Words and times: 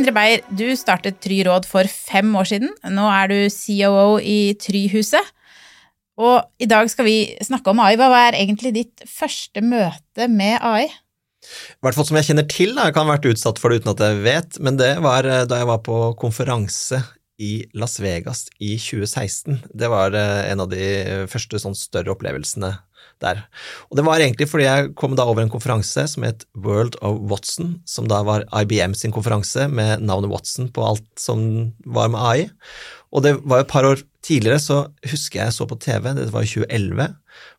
Sindre 0.00 0.14
Beyer, 0.16 0.40
du 0.48 0.64
startet 0.80 1.18
Try 1.20 1.42
Råd 1.44 1.66
for 1.68 1.84
fem 1.84 2.30
år 2.40 2.46
siden. 2.48 2.70
Nå 2.88 3.02
er 3.12 3.26
du 3.28 3.34
COO 3.52 4.14
i 4.16 4.54
Tryhuset. 4.56 5.26
Og 6.16 6.38
i 6.56 6.68
dag 6.70 6.88
skal 6.88 7.04
vi 7.04 7.16
snakke 7.44 7.68
om 7.68 7.82
AI. 7.84 7.98
Hva 8.00 8.08
er 8.30 8.38
egentlig 8.38 8.72
ditt 8.78 9.04
første 9.04 9.60
møte 9.60 10.24
med 10.32 10.56
AI? 10.64 10.86
I 10.88 11.84
hvert 11.84 11.98
fall 11.98 12.08
som 12.08 12.16
jeg 12.16 12.30
kjenner 12.30 12.48
til, 12.48 12.72
da. 12.78 12.88
jeg 12.88 12.96
kan 12.96 13.10
ha 13.10 13.18
vært 13.18 13.28
utsatt 13.28 13.60
for 13.60 13.68
det 13.68 13.82
uten 13.82 13.92
at 13.92 14.00
jeg 14.06 14.22
vet, 14.24 14.56
men 14.64 14.80
det 14.80 14.94
var 15.04 15.28
eh, 15.28 15.44
da 15.44 15.60
jeg 15.60 15.68
var 15.68 15.84
på 15.84 16.00
konferanse 16.24 17.02
i 17.36 17.66
Las 17.76 18.00
Vegas 18.00 18.46
i 18.56 18.78
2016. 18.80 19.66
Det 19.68 19.92
var 19.92 20.16
eh, 20.16 20.46
en 20.48 20.64
av 20.64 20.72
de 20.72 21.28
første 21.28 21.60
sånn 21.60 21.76
større 21.76 22.16
opplevelsene 22.16 22.72
der. 23.22 23.42
Og 23.90 23.98
det 23.98 24.04
var 24.06 24.22
egentlig 24.22 24.48
fordi 24.50 24.66
jeg 24.66 24.92
kom 24.98 25.16
da 25.18 25.26
over 25.28 25.44
en 25.44 25.52
konferanse 25.52 26.06
som 26.12 26.26
het 26.26 26.46
World 26.58 26.98
of 27.04 27.20
Watson, 27.30 27.78
som 27.88 28.08
da 28.10 28.22
var 28.26 28.46
IBM 28.62 28.96
sin 28.98 29.14
konferanse 29.14 29.68
med 29.68 30.04
navnet 30.04 30.32
Watson 30.32 30.70
på 30.72 30.84
alt 30.86 31.08
som 31.20 31.72
var 31.86 32.12
med 32.12 32.20
AI. 32.20 32.48
Og 33.10 33.24
det 33.26 33.36
var 33.42 33.64
et 33.64 33.70
par 33.70 33.86
år 33.86 34.02
tidligere 34.24 34.60
så 34.62 34.78
husker 35.10 35.42
jeg 35.42 35.56
så 35.56 35.66
på 35.66 35.78
TV, 35.80 36.12
det 36.14 36.30
var 36.34 36.44
i 36.44 36.50
2011, 36.50 37.08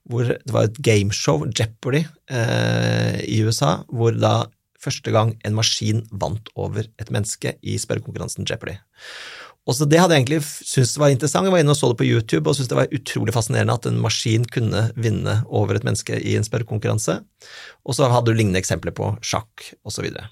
hvor 0.09 0.29
det 0.29 0.53
var 0.53 0.69
et 0.69 0.81
gameshow, 0.83 1.45
Jeopardy, 1.49 2.05
eh, 2.29 3.19
i 3.25 3.41
USA, 3.45 3.81
hvor 3.89 4.15
da 4.15 4.45
første 4.81 5.13
gang 5.13 5.35
en 5.45 5.57
maskin 5.57 6.01
vant 6.11 6.49
over 6.55 6.85
et 6.85 7.11
menneske 7.13 7.55
i 7.61 7.77
spørrekonkurransen 7.81 8.47
Jeopardy. 8.49 8.79
Og 9.69 9.77
så 9.77 9.85
Det 9.85 9.99
hadde 10.01 10.17
jeg 10.17 10.25
egentlig 10.25 10.41
syntes 10.43 10.97
var 10.97 11.13
interessant. 11.13 11.45
Jeg 11.45 11.53
var 11.53 11.61
inne 11.61 11.75
og 11.75 11.77
så 11.77 11.91
det 11.91 12.01
på 12.01 12.09
YouTube 12.09 12.49
og 12.49 12.57
syntes 12.57 12.71
det 12.71 12.79
var 12.79 12.97
utrolig 12.97 13.35
fascinerende 13.35 13.77
at 13.77 13.87
en 13.89 14.01
maskin 14.01 14.45
kunne 14.49 14.87
vinne 14.97 15.41
over 15.47 15.77
et 15.77 15.85
menneske 15.85 16.17
i 16.17 16.35
en 16.37 16.45
spørrekonkurranse. 16.47 17.19
Og 17.85 17.97
så 17.97 18.09
hadde 18.09 18.31
du 18.31 18.37
lignende 18.37 18.61
eksempler 18.61 18.95
på 18.95 19.13
sjakk 19.21 19.73
osv. 19.85 20.01
Så, 20.01 20.01
videre. 20.01 20.31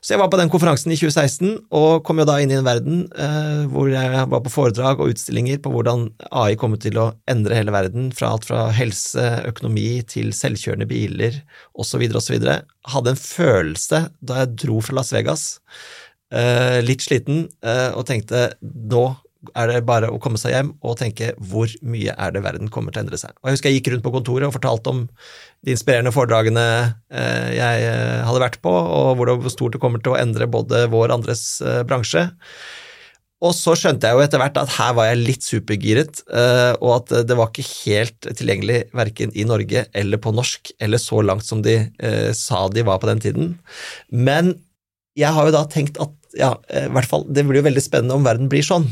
så 0.00 0.14
jeg 0.14 0.20
var 0.22 0.30
på 0.32 0.38
den 0.40 0.48
konferansen 0.48 0.94
i 0.94 0.96
2016 0.96 1.66
og 1.76 2.06
kom 2.08 2.22
jo 2.22 2.24
da 2.24 2.38
inn 2.40 2.54
i 2.54 2.56
en 2.56 2.64
verden 2.64 3.02
eh, 3.20 3.66
hvor 3.68 3.90
jeg 3.92 4.22
var 4.32 4.40
på 4.46 4.52
foredrag 4.54 5.02
og 5.02 5.12
utstillinger 5.12 5.60
på 5.60 5.72
hvordan 5.74 6.06
AI 6.30 6.56
kommer 6.56 6.80
til 6.80 6.96
å 7.02 7.10
endre 7.28 7.58
hele 7.58 7.74
verden, 7.74 8.08
fra 8.16 8.32
alt 8.32 8.48
fra 8.48 8.70
helse, 8.72 9.26
økonomi 9.50 10.00
til 10.08 10.32
selvkjørende 10.32 10.88
biler 10.88 11.36
osv. 11.76 12.06
osv. 12.16 12.48
Hadde 12.94 13.12
en 13.12 13.20
følelse 13.20 14.06
da 14.24 14.40
jeg 14.40 14.56
dro 14.64 14.80
fra 14.80 14.96
Las 15.02 15.12
Vegas 15.12 15.50
Uh, 16.32 16.80
litt 16.82 17.04
sliten, 17.04 17.44
uh, 17.66 17.92
og 17.94 18.06
tenkte 18.08 18.54
nå 18.64 19.04
er 19.60 19.68
det 19.68 19.82
bare 19.84 20.08
å 20.08 20.16
komme 20.22 20.40
seg 20.40 20.54
hjem 20.54 20.70
og 20.80 20.96
tenke 20.96 21.34
hvor 21.36 21.68
mye 21.84 22.14
er 22.16 22.32
det 22.32 22.40
verden 22.46 22.70
kommer 22.72 22.94
til 22.94 23.02
å 23.02 23.04
endre 23.04 23.18
seg. 23.20 23.34
Og 23.42 23.50
Jeg 23.50 23.58
husker 23.58 23.70
jeg 23.70 23.78
gikk 23.82 23.90
rundt 23.92 24.06
på 24.06 24.12
kontoret 24.14 24.48
og 24.48 24.54
fortalte 24.54 24.94
om 24.94 25.02
de 25.04 25.74
inspirerende 25.74 26.14
foredragene 26.16 26.64
uh, 26.88 27.50
jeg 27.52 27.92
hadde 28.24 28.40
vært 28.40 28.58
på, 28.64 28.72
og 28.72 29.20
hvor 29.20 29.52
stort 29.52 29.76
det 29.76 29.82
kommer 29.84 30.00
til 30.00 30.14
å 30.14 30.18
endre 30.22 30.48
både 30.48 30.86
vår 30.88 31.10
og 31.10 31.18
andres 31.18 31.44
bransje. 31.84 32.24
Og 33.44 33.52
så 33.52 33.76
skjønte 33.76 34.08
jeg 34.08 34.16
jo 34.16 34.24
etter 34.24 34.40
hvert 34.40 34.56
at 34.56 34.72
her 34.78 34.96
var 34.96 35.10
jeg 35.10 35.20
litt 35.20 35.44
supergiret, 35.44 36.22
og 36.80 36.90
at 36.94 37.10
det 37.28 37.36
var 37.36 37.50
ikke 37.50 37.66
helt 37.84 38.28
tilgjengelig 38.38 38.78
verken 38.96 39.34
i 39.36 39.44
Norge 39.44 39.82
eller 39.92 40.22
på 40.24 40.32
norsk, 40.32 40.72
eller 40.80 41.02
så 41.02 41.20
langt 41.20 41.44
som 41.44 41.60
de 41.60 41.82
sa 42.32 42.62
de 42.72 42.86
var 42.88 43.02
på 43.02 43.10
den 43.10 43.20
tiden. 43.20 43.50
Men 44.08 44.54
jeg 45.18 45.30
har 45.34 45.48
jo 45.48 45.54
da 45.54 45.64
tenkt 45.70 45.98
at 46.02 46.14
ja, 46.34 46.54
eh, 46.68 46.88
i 46.88 46.94
hvert 46.94 47.08
fall, 47.10 47.26
det 47.30 47.44
blir 47.46 47.60
jo 47.60 47.68
veldig 47.68 47.82
spennende 47.84 48.16
om 48.18 48.26
verden 48.26 48.50
blir 48.50 48.64
sånn. 48.66 48.88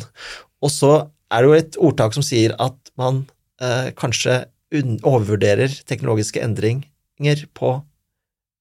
Og 0.62 0.70
så 0.70 0.92
er 1.32 1.42
det 1.42 1.48
jo 1.48 1.58
et 1.58 1.78
ordtak 1.88 2.16
som 2.16 2.24
sier 2.26 2.54
at 2.62 2.92
man 3.00 3.24
eh, 3.62 3.90
kanskje 3.98 4.44
overvurderer 4.72 5.72
teknologiske 5.88 6.40
endringer 6.40 7.42
på 7.56 7.74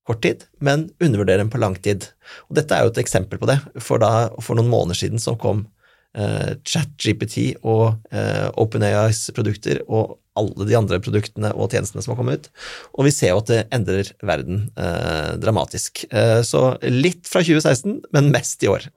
kort 0.08 0.24
tid, 0.26 0.48
men 0.60 0.90
undervurderer 1.00 1.44
dem 1.44 1.52
på 1.54 1.62
lang 1.62 1.78
tid. 1.78 2.08
Og 2.50 2.58
dette 2.58 2.76
er 2.76 2.88
jo 2.88 2.94
et 2.94 3.04
eksempel 3.04 3.40
på 3.40 3.48
det. 3.50 3.60
For, 3.78 4.02
da, 4.02 4.32
for 4.42 4.58
noen 4.58 4.72
måneder 4.72 4.98
siden 4.98 5.22
så 5.22 5.38
kom 5.40 5.68
eh, 6.18 6.54
ChatGPT 6.68 7.62
og 7.62 8.00
eh, 8.14 8.48
OpenAIs 8.60 9.30
produkter, 9.36 9.82
og 9.88 10.18
alle 10.40 10.68
de 10.68 10.78
andre 10.78 11.00
produktene 11.04 11.52
og 11.52 11.74
tjenestene 11.74 12.04
som 12.04 12.14
har 12.14 12.22
kommet 12.22 12.40
ut. 12.40 12.50
Og 12.96 13.08
vi 13.08 13.14
ser 13.16 13.34
jo 13.34 13.42
at 13.42 13.52
det 13.52 13.62
endrer 13.76 14.14
verden 14.24 14.66
eh, 14.80 15.36
dramatisk. 15.42 16.06
Eh, 16.10 16.40
så 16.48 16.76
litt 16.88 17.28
fra 17.28 17.44
2016, 17.44 18.00
men 18.16 18.32
mest 18.34 18.64
i 18.64 18.72
år. 18.72 18.88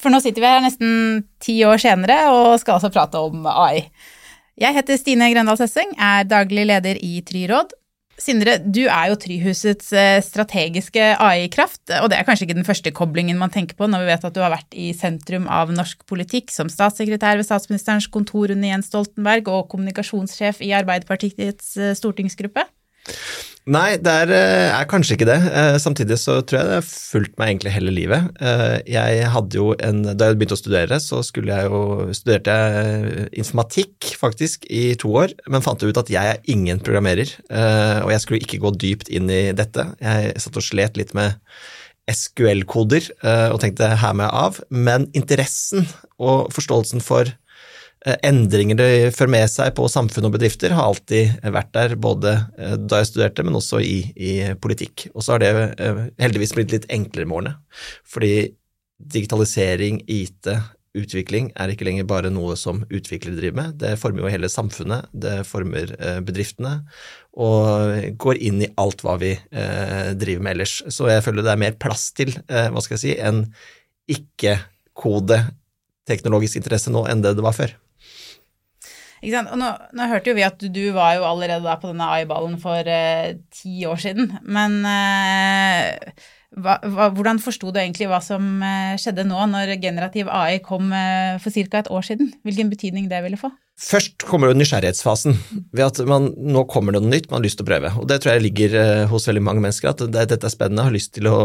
For 0.00 0.12
nå 0.12 0.22
sitter 0.24 0.40
vi 0.40 0.48
her 0.48 0.64
nesten 0.64 1.22
ti 1.44 1.58
år 1.68 1.80
senere 1.82 2.22
og 2.32 2.56
skal 2.62 2.78
altså 2.78 2.90
prate 2.92 3.20
om 3.20 3.44
AI. 3.44 3.84
Jeg 4.60 4.76
heter 4.76 4.98
Stine 5.00 5.28
Grendal 5.32 5.56
Sessing, 5.60 5.92
er 5.96 6.26
daglig 6.28 6.66
leder 6.68 6.98
i 7.00 7.20
Tryråd, 7.24 7.76
Sindre, 8.20 8.58
du 8.60 8.82
er 8.84 9.08
jo 9.08 9.16
Tryhusets 9.20 9.94
eh, 9.96 10.18
strategiske 10.20 11.04
AI-kraft, 11.16 11.82
og 12.02 12.10
det 12.12 12.18
er 12.18 12.26
kanskje 12.28 12.44
ikke 12.46 12.58
den 12.58 12.68
første 12.68 12.92
koblingen 12.92 13.40
man 13.40 13.52
tenker 13.52 13.78
på 13.78 13.88
når 13.88 14.04
vi 14.04 14.10
vet 14.10 14.26
at 14.28 14.36
du 14.36 14.42
har 14.44 14.52
vært 14.52 14.76
i 14.76 14.90
sentrum 14.96 15.46
av 15.48 15.72
norsk 15.72 16.04
politikk 16.10 16.52
som 16.52 16.68
statssekretær 16.68 17.40
ved 17.40 17.48
statsministerens 17.48 18.10
kontor 18.12 18.52
under 18.52 18.74
Jens 18.74 18.90
Stoltenberg 18.92 19.48
og 19.48 19.70
kommunikasjonssjef 19.72 20.60
i 20.66 20.74
Arbeiderpartiets 20.76 21.72
eh, 21.80 21.96
stortingsgruppe? 21.96 22.66
Nei, 23.68 23.98
det 24.00 24.08
er, 24.08 24.30
eh, 24.32 24.70
er, 24.72 24.86
kanskje 24.88 25.18
ikke 25.18 25.26
det. 25.28 25.36
Eh, 25.52 25.76
samtidig 25.76 26.16
så 26.16 26.38
tror 26.40 26.58
jeg 26.58 26.68
det 26.70 26.76
har 26.78 26.86
fulgt 26.86 27.34
meg 27.36 27.50
egentlig 27.50 27.74
hele 27.74 27.92
livet. 27.92 28.30
Eh, 28.40 28.78
jeg 28.88 29.26
hadde 29.34 29.58
jo 29.58 29.74
en, 29.76 30.00
Da 30.16 30.30
jeg 30.30 30.38
begynte 30.40 30.56
å 30.56 30.60
studere, 30.60 30.96
så 30.96 31.20
jeg 31.20 31.68
jo, 31.68 32.08
studerte 32.16 32.48
jeg 32.48 33.28
informatikk 33.36 34.16
faktisk 34.16 34.64
i 34.70 34.94
to 34.94 35.12
år, 35.12 35.34
men 35.46 35.60
fant 35.60 35.82
ut 35.82 35.96
at 35.96 36.08
jeg 36.08 36.24
er 36.24 36.40
ingen 36.48 36.80
programmerer, 36.80 37.28
og 38.04 38.10
jeg 38.10 38.20
skulle 38.20 38.40
ikke 38.40 38.60
gå 38.60 38.72
dypt 38.76 39.08
inn 39.10 39.28
i 39.30 39.52
dette. 39.52 39.94
Jeg 40.00 40.40
satt 40.40 40.56
og 40.56 40.62
slet 40.62 40.96
litt 40.96 41.14
med 41.14 41.36
SQL-koder 42.10 43.10
og 43.52 43.60
tenkte 43.60 43.96
her 44.00 44.14
med 44.14 44.30
av, 44.32 44.60
men 44.70 45.10
interessen 45.12 45.86
og 46.18 46.50
forståelsen 46.52 47.00
for 47.04 47.28
endringer 48.00 48.78
det 48.78 48.90
fører 49.12 49.32
med 49.34 49.50
seg 49.52 49.74
på 49.76 49.84
samfunn 49.92 50.30
og 50.30 50.34
bedrifter, 50.38 50.72
har 50.72 50.88
alltid 50.88 51.44
vært 51.52 51.72
der, 51.76 51.94
både 52.00 52.32
eh, 52.56 52.76
da 52.80 53.02
jeg 53.02 53.10
studerte, 53.10 53.44
men 53.44 53.58
også 53.58 53.82
i, 53.84 53.98
i 54.16 54.32
politikk. 54.60 55.10
Og 55.12 55.24
så 55.24 55.36
har 55.36 55.42
det 55.42 55.52
eh, 55.76 56.02
heldigvis 56.22 56.54
blitt 56.56 56.72
litt 56.72 56.88
enklere 56.92 57.28
med 57.28 57.40
årene, 57.40 57.54
fordi 58.08 58.34
digitalisering, 59.00 60.00
IT, 60.08 60.48
utvikling 60.96 61.52
er 61.60 61.70
ikke 61.70 61.86
lenger 61.86 62.08
bare 62.08 62.32
noe 62.32 62.56
som 62.58 62.80
utviklere 62.88 63.36
driver 63.36 63.58
med, 63.60 63.76
det 63.82 63.92
former 64.00 64.24
jo 64.24 64.32
hele 64.32 64.50
samfunnet, 64.50 65.06
det 65.12 65.36
former 65.48 65.92
bedriftene, 66.26 66.80
og 67.38 68.16
går 68.20 68.40
inn 68.42 68.64
i 68.64 68.70
alt 68.80 69.04
hva 69.06 69.14
vi 69.20 69.30
driver 70.18 70.42
med 70.42 70.56
ellers. 70.56 70.80
Så 70.90 71.06
jeg 71.06 71.22
føler 71.22 71.46
det 71.46 71.52
er 71.54 71.62
mer 71.62 71.78
plass 71.78 72.08
til, 72.18 72.34
hva 72.50 72.82
skal 72.82 72.98
jeg 72.98 73.04
si, 73.04 73.14
en 73.22 73.44
ikke-kode 74.10 75.38
teknologisk 76.10 76.58
interesse 76.58 76.90
nå 76.90 77.06
enn 77.06 77.22
det 77.22 77.36
det 77.38 77.46
var 77.46 77.54
før. 77.54 77.78
Og 79.20 79.56
nå, 79.60 79.70
nå, 79.92 80.08
hørte 80.08 80.32
jo 80.32 80.36
vi 80.38 80.46
at 80.46 80.60
du, 80.60 80.82
var 80.96 81.18
jo 81.18 81.28
allerede 81.28 81.64
da 81.66 81.76
på 81.80 81.90
denne 81.90 82.08
AI-ballen 82.16 82.56
for 82.62 82.88
eh, 82.88 83.36
ti 83.52 83.84
år 83.88 84.00
siden. 84.00 84.30
Men 84.48 84.78
eh, 84.88 86.14
hva, 86.58 86.80
hva, 86.82 87.08
hvordan 87.14 87.38
forsto 87.38 87.70
du 87.70 87.78
egentlig 87.78 88.08
hva 88.10 88.18
som 88.24 88.42
eh, 88.66 88.96
skjedde 88.98 89.22
nå, 89.28 89.38
når 89.52 89.76
generativ 89.82 90.30
AI 90.34 90.58
kom 90.64 90.90
eh, 90.96 91.36
for 91.42 91.54
ca. 91.54 91.82
et 91.84 91.90
år 91.92 92.06
siden? 92.08 92.32
Hvilken 92.46 92.72
betydning 92.72 93.06
det 93.10 93.20
ville 93.22 93.38
få? 93.38 93.52
Først 93.80 94.26
kommer 94.28 94.50
jo 94.50 94.58
nysgjerrighetsfasen, 94.58 95.36
ved 95.72 95.84
at 95.86 96.00
man, 96.10 96.32
nå 96.36 96.66
kommer 96.68 96.92
det 96.96 97.04
noe 97.04 97.14
nytt 97.14 97.30
man 97.30 97.38
har 97.38 97.46
lyst 97.46 97.60
til 97.60 97.68
å 97.68 97.70
prøve. 97.70 97.92
Og 98.02 98.08
Det 98.10 98.18
tror 98.20 98.34
jeg 98.34 98.44
ligger 98.48 98.76
eh, 98.80 99.04
hos 99.12 99.28
veldig 99.30 99.44
mange 99.46 99.62
mennesker, 99.64 99.92
at 99.92 100.02
det, 100.10 100.26
dette 100.34 100.50
er 100.50 100.56
spennende, 100.56 100.88
har 100.88 100.96
lyst 100.96 101.14
til, 101.16 101.30
å, 101.30 101.38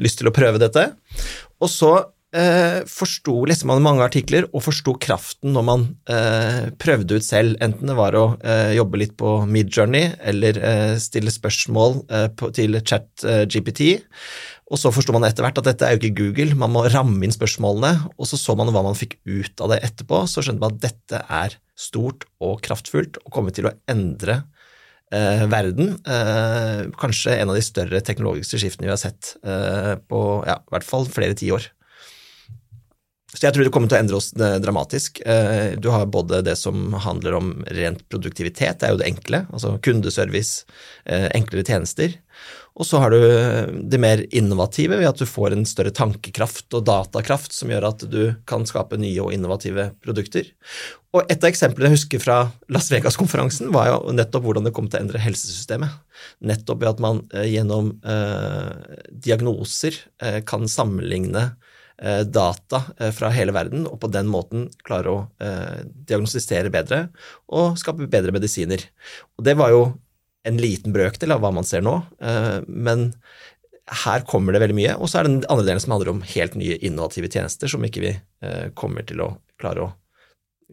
lyst 0.00 0.22
til 0.22 0.30
å 0.30 0.36
prøve 0.36 0.62
dette. 0.62 0.92
Og 1.58 1.72
så 1.72 1.96
eh, 2.36 2.80
forsto, 2.88 3.34
leste 3.48 3.68
man 3.68 3.82
mange 3.84 4.04
artikler 4.04 4.48
og 4.50 4.64
forsto 4.66 4.94
kraften 5.02 5.54
når 5.56 5.66
man 5.68 5.84
eh, 6.10 6.70
prøvde 6.80 7.18
ut 7.18 7.26
selv, 7.26 7.58
enten 7.64 7.90
det 7.90 7.98
var 7.98 8.16
å 8.18 8.24
eh, 8.40 8.72
jobbe 8.78 9.02
litt 9.02 9.14
på 9.20 9.42
Midjourney 9.48 10.14
eller 10.32 10.58
eh, 10.58 10.96
stille 11.02 11.32
spørsmål 11.34 12.00
eh, 12.08 12.28
på, 12.36 12.52
til 12.56 12.80
chat-GPT. 12.80 13.92
Eh, 13.94 14.26
og 14.72 14.80
så 14.80 14.92
forsto 14.94 15.12
man 15.12 15.26
etter 15.28 15.44
hvert 15.44 15.58
at 15.60 15.66
dette 15.68 15.84
er 15.84 15.94
jo 15.94 16.00
ikke 16.00 16.16
Google, 16.22 16.56
man 16.56 16.72
må 16.72 16.86
ramme 16.88 17.26
inn 17.26 17.34
spørsmålene. 17.34 18.08
Og 18.16 18.28
så 18.28 18.38
så 18.40 18.56
man 18.56 18.70
hva 18.72 18.80
man 18.86 18.96
fikk 18.96 19.18
ut 19.28 19.60
av 19.60 19.74
det 19.74 19.82
etterpå, 19.84 20.22
så 20.30 20.40
skjønte 20.44 20.64
man 20.64 20.78
at 20.78 20.86
dette 20.86 21.20
er 21.28 21.58
stort 21.76 22.24
og 22.40 22.62
kraftfullt 22.64 23.20
og 23.20 23.34
kommer 23.34 23.52
til 23.52 23.68
å 23.68 23.74
endre 23.92 24.38
eh, 25.12 25.44
verden. 25.52 25.98
Eh, 26.08 26.88
kanskje 27.00 27.36
en 27.36 27.52
av 27.52 27.58
de 27.58 27.66
større 27.66 28.00
teknologiske 28.06 28.62
skiftene 28.62 28.88
vi 28.88 28.94
har 28.94 29.02
sett 29.02 29.34
eh, 29.44 29.94
på 30.08 30.22
ja, 30.48 30.56
i 30.62 30.76
hvert 30.76 30.88
fall 30.88 31.04
flere 31.10 31.36
tiår. 31.36 31.68
Så 33.42 33.48
jeg 33.48 33.56
tror 33.56 33.66
det 33.66 33.72
kommer 33.74 33.90
til 33.90 33.98
å 33.98 34.02
endre 34.04 34.18
oss 34.20 34.28
dramatisk. 34.62 35.18
Du 35.82 35.88
har 35.90 36.04
både 36.14 36.44
det 36.46 36.52
som 36.60 36.92
handler 36.94 37.34
om 37.34 37.48
rent 37.74 38.04
produktivitet, 38.06 38.78
det 38.78 38.86
er 38.86 38.92
jo 38.94 39.00
det 39.00 39.08
enkle, 39.08 39.40
altså 39.50 39.72
kundeservice, 39.82 40.62
enklere 41.10 41.66
tjenester. 41.66 42.14
Og 42.78 42.86
så 42.86 43.02
har 43.02 43.10
du 43.10 43.18
det 43.90 43.98
mer 44.00 44.22
innovative 44.30 44.96
ved 44.96 45.10
at 45.10 45.18
du 45.20 45.26
får 45.28 45.52
en 45.52 45.66
større 45.68 45.90
tankekraft 45.92 46.72
og 46.72 46.86
datakraft 46.86 47.52
som 47.52 47.72
gjør 47.72 47.88
at 47.90 48.04
du 48.08 48.20
kan 48.48 48.64
skape 48.68 48.96
nye 49.00 49.18
og 49.20 49.34
innovative 49.34 49.90
produkter. 50.04 50.46
Og 51.12 51.26
et 51.26 51.42
av 51.42 51.50
eksemplene 51.50 51.90
jeg 51.90 51.98
husker 51.98 52.22
fra 52.22 52.38
Las 52.72 52.88
Vegas-konferansen, 52.94 53.68
var 53.74 53.90
jo 53.90 54.14
nettopp 54.16 54.46
hvordan 54.46 54.64
det 54.64 54.72
kom 54.76 54.88
til 54.88 55.02
å 55.02 55.04
endre 55.04 55.20
helsesystemet. 55.20 55.98
Nettopp 56.48 56.80
ved 56.80 56.94
at 56.94 57.02
man 57.04 57.20
eh, 57.34 57.50
gjennom 57.52 57.92
eh, 58.00 58.96
diagnoser 59.12 59.98
eh, 60.22 60.40
kan 60.48 60.64
sammenligne 60.70 61.44
eh, 61.50 61.71
data 62.02 62.82
eh, 62.98 63.12
fra 63.14 63.30
hele 63.34 63.54
verden, 63.54 63.86
og 63.86 64.00
på 64.02 64.10
den 64.12 64.30
måten 64.30 64.66
klare 64.86 65.12
å 65.12 65.18
eh, 65.42 65.84
diagnostisere 66.08 66.72
bedre 66.74 67.06
og 67.52 67.78
skape 67.80 68.10
bedre 68.10 68.34
medisiner. 68.34 68.82
Og 69.38 69.46
det 69.46 69.56
var 69.60 69.74
jo 69.74 69.84
en 70.48 70.58
liten 70.58 70.94
brøkdel 70.94 71.34
av 71.34 71.42
hva 71.42 71.52
man 71.54 71.66
ser 71.66 71.84
nå, 71.86 72.00
eh, 72.22 72.58
men 72.66 73.10
her 74.02 74.22
kommer 74.26 74.54
det 74.54 74.62
veldig 74.62 74.78
mye. 74.78 74.94
Og 74.98 75.10
så 75.10 75.20
er 75.20 75.26
det 75.26 75.34
den 75.34 75.50
andre 75.52 75.66
delen 75.68 75.82
som 75.82 75.94
handler 75.94 76.12
om 76.14 76.22
helt 76.34 76.54
nye 76.58 76.78
innovative 76.82 77.30
tjenester 77.30 77.70
som 77.70 77.84
ikke 77.86 78.04
vi 78.04 78.14
eh, 78.14 78.70
kommer 78.78 79.06
til 79.06 79.22
å 79.24 79.34
klare 79.62 79.88
å 79.88 79.92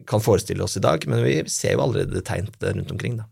kan 0.08 0.22
forestille 0.24 0.64
oss 0.64 0.78
i 0.78 0.80
dag, 0.80 1.02
men 1.12 1.20
vi 1.20 1.34
ser 1.52 1.74
jo 1.74 1.82
allerede 1.84 2.22
tegn 2.24 2.46
til 2.48 2.62
det 2.62 2.70
rundt 2.72 2.92
omkring. 2.94 3.18
da 3.20 3.26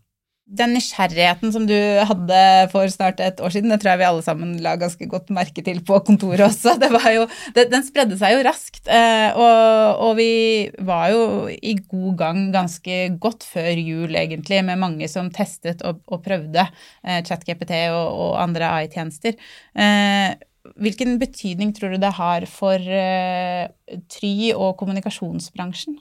den 0.49 0.73
nysgjerrigheten 0.73 1.51
som 1.53 1.65
du 1.69 1.75
hadde 1.77 2.39
for 2.71 2.89
snart 2.89 3.19
et 3.21 3.41
år 3.43 3.53
siden, 3.53 3.69
det 3.69 3.79
tror 3.81 3.93
jeg 3.93 4.01
vi 4.01 4.07
alle 4.07 4.23
sammen 4.25 4.55
la 4.63 4.73
ganske 4.81 5.05
godt 5.09 5.29
merke 5.35 5.61
til 5.65 5.81
på 5.85 5.99
kontoret 6.07 6.41
også. 6.47 6.73
Jo, 7.13 7.25
det, 7.55 7.67
den 7.71 7.85
spredde 7.85 8.17
seg 8.19 8.35
jo 8.35 8.43
raskt. 8.47 8.81
Eh, 8.89 9.37
og, 9.37 10.01
og, 10.07 10.11
vi 10.17 10.69
var 10.85 11.09
jo 11.13 11.21
i 11.53 11.75
god 11.79 12.17
gang 12.19 12.41
ganske 12.53 12.97
godt 13.21 13.45
før 13.45 13.69
jul, 13.77 14.15
egentlig, 14.17 14.61
med 14.65 14.81
mange 14.81 15.09
som 15.11 15.29
testet 15.33 15.83
og, 15.85 16.01
og 16.09 16.23
prøvde 16.25 16.65
eh, 16.65 17.21
ChatGPT 17.25 17.75
og, 17.93 18.07
og 18.09 18.31
andre 18.41 18.71
AI-tjenester. 18.79 19.37
Eh, 19.77 20.33
hvilken 20.81 21.17
betydning 21.21 21.75
tror 21.77 21.93
du 21.93 22.01
det 22.01 22.11
har 22.17 22.45
for 22.49 22.77
Try 24.11 24.33
og 24.53 24.75
kommunikasjonsbransjen? 24.81 25.97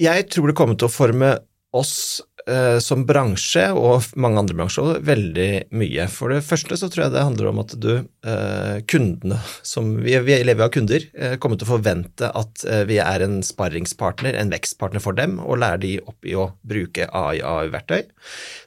Jeg 0.00 0.28
tror 0.32 0.50
det 0.50 0.56
kommer 0.58 0.78
til 0.78 0.88
å 0.88 0.92
forme 0.92 1.34
oss 1.74 2.22
eh, 2.48 2.78
som 2.82 3.04
bransje, 3.06 3.64
og 3.74 4.06
mange 4.20 4.40
andre 4.40 4.56
bransjer, 4.58 5.00
veldig 5.04 5.48
mye. 5.74 6.06
For 6.12 6.34
det 6.34 6.44
første 6.46 6.78
så 6.78 6.88
tror 6.92 7.06
jeg 7.06 7.14
det 7.14 7.24
handler 7.24 7.50
om 7.50 7.62
at 7.62 7.74
du, 7.80 7.90
eh, 8.26 8.76
kundene 8.90 9.40
som 9.62 9.94
Vi, 10.04 10.14
vi 10.26 10.36
lever 10.44 10.66
av 10.66 10.72
kunder, 10.74 11.06
eh, 11.14 11.36
kommer 11.42 11.58
til 11.58 11.68
å 11.68 11.72
forvente 11.74 12.30
at 12.30 12.64
eh, 12.68 12.84
vi 12.88 13.00
er 13.02 13.24
en 13.24 13.40
sparringspartner, 13.46 14.38
en 14.38 14.52
vekstpartner 14.54 15.02
for 15.02 15.16
dem, 15.18 15.38
og 15.42 15.60
lærer 15.62 15.82
de 15.82 15.96
opp 16.04 16.28
i 16.28 16.36
å 16.38 16.50
bruke 16.62 17.08
AI-verktøy. 17.10 18.06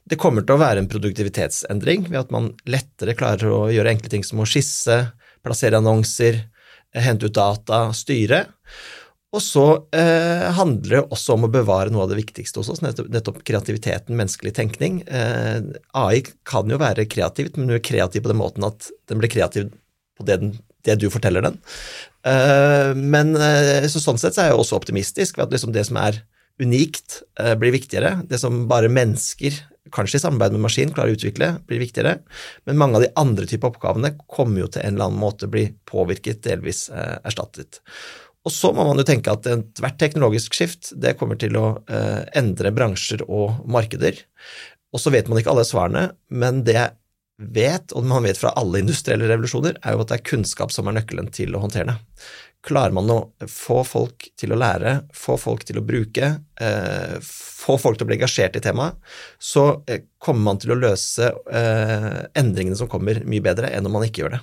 Det 0.07 0.19
kommer 0.19 0.45
til 0.45 0.57
å 0.57 0.63
være 0.63 0.83
en 0.83 0.91
produktivitetsendring 0.91 2.09
ved 2.11 2.21
at 2.25 2.35
man 2.35 2.53
lettere 2.69 3.17
klarer 3.17 3.53
å 3.53 3.63
gjøre 3.73 3.95
enkle 3.95 4.11
ting 4.13 4.27
som 4.27 4.43
å 4.43 4.49
skisse, 4.49 4.99
plassere 5.45 5.79
annonser, 5.79 6.43
hente 6.97 7.27
ut 7.27 7.35
data, 7.35 7.87
styre. 7.95 8.45
Og 9.35 9.43
så 9.43 9.65
eh, 9.91 10.45
handler 10.55 10.93
det 10.93 11.01
også 11.11 11.35
om 11.35 11.47
å 11.47 11.51
bevare 11.51 11.91
noe 11.91 12.05
av 12.05 12.13
det 12.13 12.19
viktigste 12.21 12.61
hos 12.61 12.69
oss, 12.71 12.79
nettopp, 12.83 13.41
kreativiteten, 13.47 14.15
menneskelig 14.15 14.53
tenkning. 14.55 15.01
Eh, 15.03 15.59
AI 15.99 16.21
kan 16.47 16.71
jo 16.71 16.79
være 16.79 17.09
kreativt, 17.11 17.59
men 17.59 17.67
du 17.67 17.75
er 17.75 17.83
kreativ 17.83 18.23
på 18.23 18.31
den 18.31 18.39
måten 18.39 18.63
at 18.67 18.87
den 19.11 19.19
blir 19.19 19.31
kreativ 19.31 19.73
på 20.17 20.25
det, 20.27 20.39
den, 20.41 20.55
det 20.87 20.95
du 21.01 21.09
forteller 21.11 21.43
den. 21.43 21.59
Eh, 22.23 22.93
men 22.95 23.35
eh, 23.35 23.89
så 23.91 23.99
sånn 24.03 24.21
sett 24.21 24.37
så 24.37 24.45
er 24.45 24.53
jeg 24.53 24.61
også 24.63 24.79
optimistisk 24.79 25.37
ved 25.37 25.49
at 25.49 25.57
liksom 25.57 25.75
det 25.75 25.83
som 25.89 25.99
er 25.99 26.21
unikt, 26.63 27.21
eh, 27.39 27.55
blir 27.59 27.75
viktigere. 27.75 28.21
Det 28.31 28.39
som 28.41 28.63
bare 28.71 28.91
mennesker, 28.91 29.59
kanskje 29.93 30.19
i 30.19 30.23
samarbeid 30.23 30.55
med 30.55 30.63
maskin, 30.65 30.93
klarer 30.95 31.13
å 31.13 31.17
utvikle, 31.19 31.51
blir 31.67 31.83
viktigere. 31.83 32.17
Men 32.65 32.79
mange 32.79 32.97
av 32.97 33.03
de 33.05 33.11
andre 33.19 33.47
typer 33.49 33.71
oppgavene 33.71 34.15
kommer 34.27 34.63
jo 34.63 34.71
til 34.71 34.83
en 34.83 34.95
eller 34.95 35.11
annen 35.11 35.21
måte 35.21 35.51
bli 35.51 35.67
påvirket, 35.89 36.41
delvis 36.47 36.87
eh, 36.89 37.19
erstattet. 37.27 37.81
Og 38.47 38.53
så 38.53 38.71
må 38.71 38.85
man 38.87 38.99
jo 39.01 39.03
tenke 39.07 39.33
at 39.33 39.47
ethvert 39.51 39.97
teknologisk 39.99 40.55
skift 40.55 40.93
det 40.95 41.17
kommer 41.19 41.39
til 41.39 41.57
å 41.59 41.65
eh, 41.91 42.23
endre 42.39 42.71
bransjer 42.75 43.25
og 43.27 43.65
markeder. 43.67 44.21
Og 44.95 45.03
så 45.03 45.11
vet 45.11 45.27
man 45.27 45.41
ikke 45.41 45.51
alle 45.51 45.67
svarene, 45.67 46.05
men 46.31 46.63
det 46.67 46.77
jeg 46.77 46.95
vet, 47.37 47.91
og 47.93 48.07
man 48.07 48.25
vet 48.25 48.39
fra 48.39 48.53
alle 48.57 48.79
industrielle 48.81 49.27
revolusjoner, 49.29 49.77
er 49.83 49.93
jo 49.93 50.03
at 50.03 50.11
det 50.11 50.19
er 50.19 50.29
kunnskap 50.31 50.71
som 50.73 50.87
er 50.87 50.95
nøkkelen 50.97 51.27
til 51.35 51.53
å 51.53 51.61
håndtere 51.65 51.91
det. 51.91 52.27
Klarer 52.67 52.95
man 52.95 53.11
å 53.13 53.19
få 53.51 53.83
folk 53.85 54.25
til 54.39 54.55
å 54.55 54.57
lære, 54.59 54.95
få 55.15 55.37
folk 55.39 55.67
til 55.67 55.77
å 55.79 55.85
bruke, 55.85 56.31
eh, 56.59 57.17
få 57.21 57.77
folk 57.79 57.99
til 57.99 58.07
å 58.07 58.09
bli 58.09 58.17
engasjert 58.17 58.57
i 58.57 58.63
temaet, 58.63 58.97
så 59.37 59.83
eh, 59.87 60.07
kommer 60.23 60.49
man 60.49 60.63
til 60.63 60.73
å 60.73 60.79
løse 60.79 61.29
eh, 61.51 62.23
endringene 62.39 62.79
som 62.79 62.89
kommer, 62.91 63.21
mye 63.27 63.45
bedre 63.45 63.69
enn 63.75 63.85
om 63.87 63.99
man 63.99 64.07
ikke 64.07 64.23
gjør 64.23 64.37
det. 64.39 64.41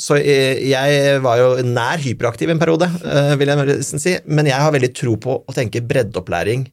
Så 0.00 0.16
jeg 0.16 1.20
var 1.24 1.40
jo 1.40 1.48
nær 1.66 2.00
hyperaktiv 2.00 2.50
en 2.52 2.60
periode, 2.60 2.88
eh, 3.04 3.34
vil 3.40 3.52
jeg 3.52 3.68
nesten 3.68 4.02
si. 4.02 4.16
Men 4.24 4.48
jeg 4.48 4.56
har 4.56 4.72
veldig 4.72 4.92
tro 4.96 5.16
på 5.20 5.40
å 5.44 5.56
tenke 5.56 5.82
breddeopplæring, 5.84 6.64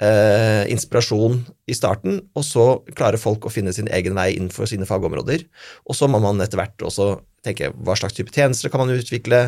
eh, 0.00 0.62
inspirasjon 0.72 1.42
i 1.68 1.76
starten, 1.76 2.22
og 2.38 2.46
så 2.46 2.66
klarer 2.96 3.20
folk 3.20 3.46
å 3.46 3.52
finne 3.52 3.74
sin 3.74 3.90
egen 3.92 4.16
vei 4.18 4.32
innenfor 4.36 4.70
sine 4.70 4.88
fagområder. 4.88 5.44
Og 5.88 5.98
så 5.98 6.08
må 6.10 6.22
man 6.22 6.40
etter 6.44 6.60
hvert 6.60 6.86
også 6.86 7.14
tenke 7.42 7.72
hva 7.82 7.96
slags 7.98 8.14
type 8.14 8.30
tjenester 8.30 8.70
kan 8.70 8.84
man 8.84 8.94
utvikle, 8.94 9.40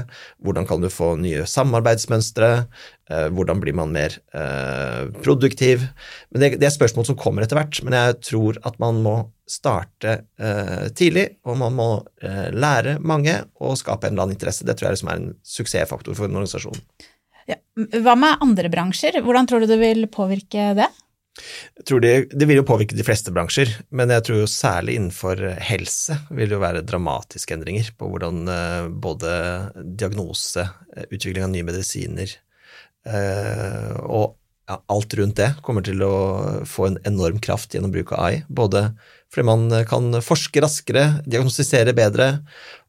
hvordan 0.43 0.67
kan 0.67 0.83
du 0.83 0.89
få 0.91 1.13
nye 1.23 1.45
samarbeidsmønstre, 1.47 2.51
eh, 3.11 3.29
hvordan 3.31 3.63
blir 3.63 3.77
man 3.79 3.95
mer 3.95 4.19
produktiv. 5.23 5.87
Men 6.35 6.43
det, 6.43 6.57
det 6.59 6.69
er 6.69 6.75
spørsmål 6.75 7.07
som 7.07 7.19
kommer 7.21 7.47
etter 7.47 7.61
hvert, 7.61 7.79
men 7.87 7.97
jeg 7.97 8.19
tror 8.33 8.59
at 8.67 8.81
man 8.83 8.99
må 9.05 9.19
starte 9.49 10.13
eh, 10.41 10.87
tidlig, 10.97 11.27
og 11.45 11.59
man 11.61 11.75
må 11.77 11.89
eh, 12.25 12.49
lære 12.55 12.99
mange 13.05 13.37
og 13.61 13.77
skape 13.81 14.09
en 14.09 14.15
eller 14.15 14.27
annen 14.27 14.39
interesse. 14.39 14.65
Det 14.65 14.77
tror 14.79 14.91
jeg 14.91 15.05
er 15.05 15.19
en 15.19 15.35
suksessfaktor 15.45 16.17
for 16.17 16.29
en 16.29 16.39
organisasjon. 16.41 16.81
Ja. 17.51 17.59
Hva 17.75 18.15
med 18.19 18.45
andre 18.45 18.71
bransjer? 18.73 19.21
Hvordan 19.25 19.49
tror 19.49 19.65
du 19.65 19.71
det 19.71 19.81
vil 19.81 20.07
påvirke 20.13 20.73
det? 20.79 20.91
Jeg 21.75 21.87
tror 21.89 22.03
det, 22.05 22.13
det, 22.31 22.47
vil 22.47 22.61
jo 22.61 22.67
påvirke 22.67 22.95
de 22.95 23.05
fleste 23.07 23.33
bransjer, 23.35 23.73
men 23.91 24.13
jeg 24.15 24.23
tror 24.27 24.39
jo 24.45 24.51
særlig 24.51 24.95
innenfor 24.95 25.41
helse 25.67 26.21
vil 26.31 26.47
det 26.47 26.55
jo 26.55 26.63
være 26.63 26.85
dramatiske 26.87 27.57
endringer 27.57 27.91
på 27.99 28.11
hvordan 28.13 28.53
eh, 28.55 28.87
både 29.03 29.33
diagnose, 29.99 30.69
eh, 30.95 31.09
utvikling 31.11 31.49
av 31.49 31.51
nye 31.51 31.67
medisiner 31.67 32.37
eh, 33.11 33.91
og 34.07 34.39
alt 34.71 35.17
rundt 35.19 35.37
det 35.37 35.51
kommer 35.65 35.85
til 35.85 36.01
å 36.07 36.15
få 36.69 36.87
en 36.89 37.01
enorm 37.09 37.43
kraft 37.43 37.75
gjennom 37.75 37.93
bruk 37.93 38.15
av 38.15 38.23
AI. 38.25 38.37
Både 38.49 38.87
fordi 39.35 39.49
man 39.51 39.67
kan 39.91 40.23
forske 40.23 40.63
raskere, 40.63 41.19
diagnostisere 41.27 41.95
bedre, 41.97 42.29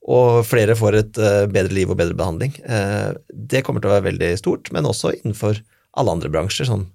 og 0.05 0.43
flere 0.45 0.75
får 0.77 0.99
et 0.99 1.17
eh, 1.17 1.45
bedre 1.49 1.73
liv 1.73 1.89
og 1.89 1.97
bedre 1.97 2.17
behandling. 2.17 2.53
Eh, 2.61 3.15
det 3.33 3.63
kommer 3.65 3.81
til 3.81 3.89
å 3.89 3.95
være 3.95 4.11
veldig 4.11 4.31
stort, 4.37 4.69
men 4.75 4.85
også 4.85 5.15
innenfor 5.17 5.63
alle 5.97 6.13
andre 6.13 6.29
bransjer, 6.29 6.69
som 6.69 6.85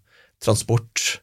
transport, 0.45 1.19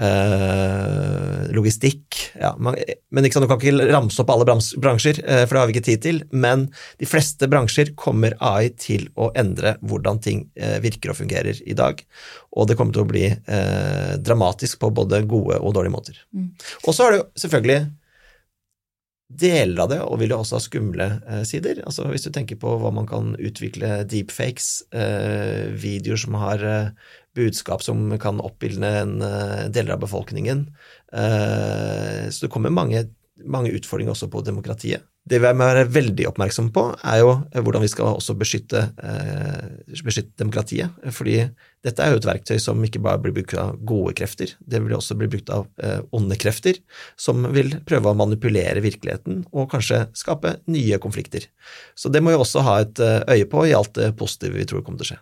Eh, 0.00 1.50
logistikk 1.52 2.16
ja, 2.40 2.54
man, 2.56 2.76
Men 3.12 3.26
ikke 3.26 3.36
sant, 3.36 3.44
Du 3.44 3.50
kan 3.50 3.60
ikke 3.60 3.88
ramse 3.90 4.22
opp 4.22 4.30
alle 4.32 4.46
bransjer, 4.48 5.18
uh, 5.26 5.42
for 5.44 5.52
det 5.52 5.60
har 5.60 5.68
vi 5.68 5.74
ikke 5.74 5.88
tid 5.90 6.02
til. 6.06 6.20
Men 6.32 6.68
de 7.02 7.08
fleste 7.08 7.48
bransjer 7.50 7.92
kommer 8.00 8.36
AI 8.40 8.70
til 8.80 9.10
å 9.20 9.28
endre 9.36 9.74
hvordan 9.84 10.22
ting 10.24 10.46
uh, 10.56 10.78
virker 10.80 11.12
og 11.12 11.18
fungerer 11.20 11.60
i 11.68 11.76
dag. 11.76 12.00
Og 12.56 12.70
det 12.70 12.78
kommer 12.78 12.96
til 12.96 13.04
å 13.04 13.10
bli 13.10 13.26
dramatisk 14.26 14.80
på 14.82 14.88
både 14.94 15.20
gode 15.30 15.60
og 15.60 15.74
dårlige 15.76 15.94
måter. 15.94 16.16
Mm. 16.34 16.48
Og 16.82 16.96
så 16.96 17.06
har 17.06 17.14
du 17.14 17.20
selvfølgelig 17.38 17.78
deler 19.30 19.84
av 19.84 19.90
det, 19.92 20.00
og 20.02 20.18
vil 20.20 20.34
jo 20.34 20.40
også 20.42 20.58
ha 20.58 20.64
skumle 20.64 21.06
eh, 21.22 21.42
sider. 21.46 21.82
Altså 21.86 22.08
Hvis 22.10 22.26
du 22.26 22.32
tenker 22.34 22.58
på 22.60 22.74
hva 22.82 22.90
man 22.94 23.06
kan 23.08 23.32
utvikle 23.38 24.02
deepfakes, 24.10 24.70
eh, 24.90 25.70
videoer 25.70 26.20
som 26.20 26.38
har 26.40 26.64
eh, 26.66 26.90
budskap 27.38 27.84
som 27.84 28.08
kan 28.18 28.40
oppildne 28.42 28.90
en 29.04 29.12
uh, 29.22 29.68
deler 29.70 29.94
av 29.94 30.02
befolkningen. 30.02 30.64
Uh, 31.14 32.26
så 32.26 32.46
det 32.46 32.50
kommer 32.50 32.74
mange, 32.74 33.04
mange, 33.46 33.70
utfordringer 33.76 34.16
også 34.16 34.30
på 34.32 34.42
demokratiet. 34.46 35.06
Det 35.28 35.38
vi 35.42 35.50
må 35.52 35.66
være 35.68 35.84
veldig 35.92 36.24
oppmerksomme 36.30 36.72
på, 36.74 36.84
er 37.04 37.20
jo 37.20 37.32
eh, 37.52 37.60
hvordan 37.60 37.84
vi 37.84 37.90
skal 37.92 38.16
også 38.16 38.34
beskytte, 38.40 38.86
uh, 39.04 39.92
beskytte, 40.00 40.32
demokratiet. 40.40 40.96
Fordi 41.12 41.36
dette 41.84 42.02
er 42.04 42.14
jo 42.14 42.20
et 42.20 42.28
verktøy 42.28 42.56
som 42.62 42.80
ikke 42.84 43.02
bare 43.04 43.20
blir 43.22 43.34
brukt 43.36 43.54
av 43.60 43.76
gode 43.86 44.14
krefter, 44.16 44.54
det 44.60 44.82
vil 44.84 44.96
også 44.96 45.16
bli 45.20 45.28
brukt 45.32 45.52
av 45.54 45.68
onde 46.16 46.36
krefter, 46.40 46.76
som 47.20 47.46
vil 47.54 47.72
prøve 47.88 48.12
å 48.12 48.18
manipulere 48.18 48.82
virkeligheten 48.84 49.46
og 49.52 49.70
kanskje 49.72 50.02
skape 50.18 50.58
nye 50.72 51.00
konflikter. 51.00 51.48
Så 51.96 52.12
det 52.12 52.20
må 52.24 52.34
vi 52.34 52.42
også 52.42 52.66
ha 52.66 52.80
et 52.84 53.00
øye 53.00 53.48
på 53.48 53.64
i 53.68 53.74
alt 53.76 53.94
det 53.96 54.12
positive 54.20 54.60
vi 54.60 54.68
tror 54.68 54.84
kommer 54.84 55.00
til 55.00 55.08
å 55.08 55.12
skje. 55.14 55.20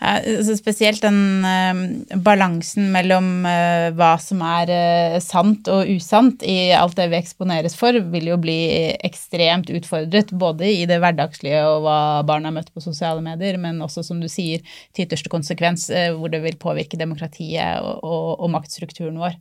Ja, 0.00 0.14
altså 0.16 0.54
spesielt 0.56 1.02
den 1.04 1.44
uh, 1.44 2.18
balansen 2.24 2.88
mellom 2.94 3.44
uh, 3.44 3.90
hva 3.96 4.14
som 4.22 4.40
er 4.46 4.72
uh, 4.72 5.18
sant 5.20 5.68
og 5.72 5.90
usant 5.92 6.44
i 6.46 6.72
alt 6.76 6.96
det 6.96 7.10
vi 7.12 7.18
eksponeres 7.18 7.76
for, 7.76 7.98
vil 8.14 8.30
jo 8.32 8.38
bli 8.40 8.58
ekstremt 9.06 9.72
utfordret. 9.76 10.32
Både 10.32 10.70
i 10.72 10.86
det 10.88 11.00
hverdagslige 11.02 11.62
og 11.68 11.84
hva 11.84 12.00
barn 12.28 12.48
har 12.48 12.56
møtt 12.56 12.72
på 12.72 12.84
sosiale 12.84 13.20
medier, 13.24 13.60
men 13.60 13.82
også, 13.84 14.06
som 14.06 14.22
du 14.22 14.28
sier, 14.32 14.64
til 14.96 15.08
ytterste 15.08 15.32
konsekvens 15.32 15.90
hvor 16.16 16.32
det 16.32 16.42
vil 16.44 16.58
påvirke 16.60 16.98
demokratiet 17.00 17.84
og, 17.84 18.00
og, 18.04 18.28
og 18.40 18.54
maktstrukturen 18.56 19.20
vår. 19.20 19.36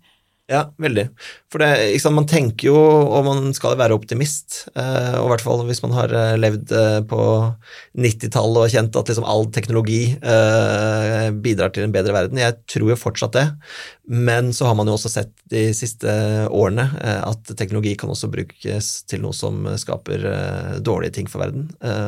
Ja, 0.50 0.64
veldig. 0.82 1.04
For 1.54 1.62
det, 1.62 2.00
sant, 2.02 2.16
man 2.18 2.26
tenker 2.30 2.72
jo, 2.72 2.78
og 2.80 3.22
man 3.28 3.52
skal 3.54 3.76
være 3.78 3.94
optimist, 3.94 4.64
eh, 4.74 5.14
og 5.20 5.28
i 5.28 5.32
hvert 5.36 5.44
fall 5.46 5.62
hvis 5.68 5.84
man 5.84 5.94
har 5.94 6.14
eh, 6.16 6.38
levd 6.42 6.74
eh, 6.74 6.98
på 7.06 7.20
90-tallet 8.02 8.64
og 8.64 8.74
kjent 8.74 8.98
at 8.98 9.12
liksom 9.12 9.28
all 9.30 9.46
teknologi 9.54 10.00
bidrar 11.44 11.74
til 11.76 11.86
en 11.86 11.94
bedre 11.94 12.16
verden. 12.16 12.42
Jeg 12.42 12.58
tror 12.72 12.90
jo 12.90 12.98
fortsatt 12.98 13.38
det, 13.38 13.46
men 14.10 14.50
så 14.56 14.66
har 14.70 14.78
man 14.80 14.90
jo 14.90 14.98
også 14.98 15.12
sett 15.14 15.34
de 15.54 15.68
siste 15.78 16.10
årene 16.50 16.88
at 17.04 17.52
teknologi 17.60 17.94
kan 18.00 18.10
også 18.10 18.32
brukes 18.34 18.92
til 19.10 19.24
noe 19.26 19.36
som 19.38 19.68
skaper 19.80 20.26
dårlige 20.86 21.20
ting 21.20 21.30
for 21.30 21.44
verden, 21.44 21.68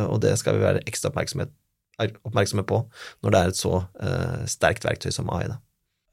og 0.10 0.22
det 0.24 0.34
skal 0.42 0.58
vi 0.58 0.66
være 0.66 0.86
ekstra 0.90 1.12
oppmerksomme 1.14 2.66
på 2.68 2.86
når 3.22 3.34
det 3.34 3.42
er 3.42 3.52
et 3.52 3.62
så 3.62 3.82
sterkt 4.50 4.88
verktøy 4.88 5.12
som 5.14 5.30
AI. 5.34 5.50
Da. 5.52 5.62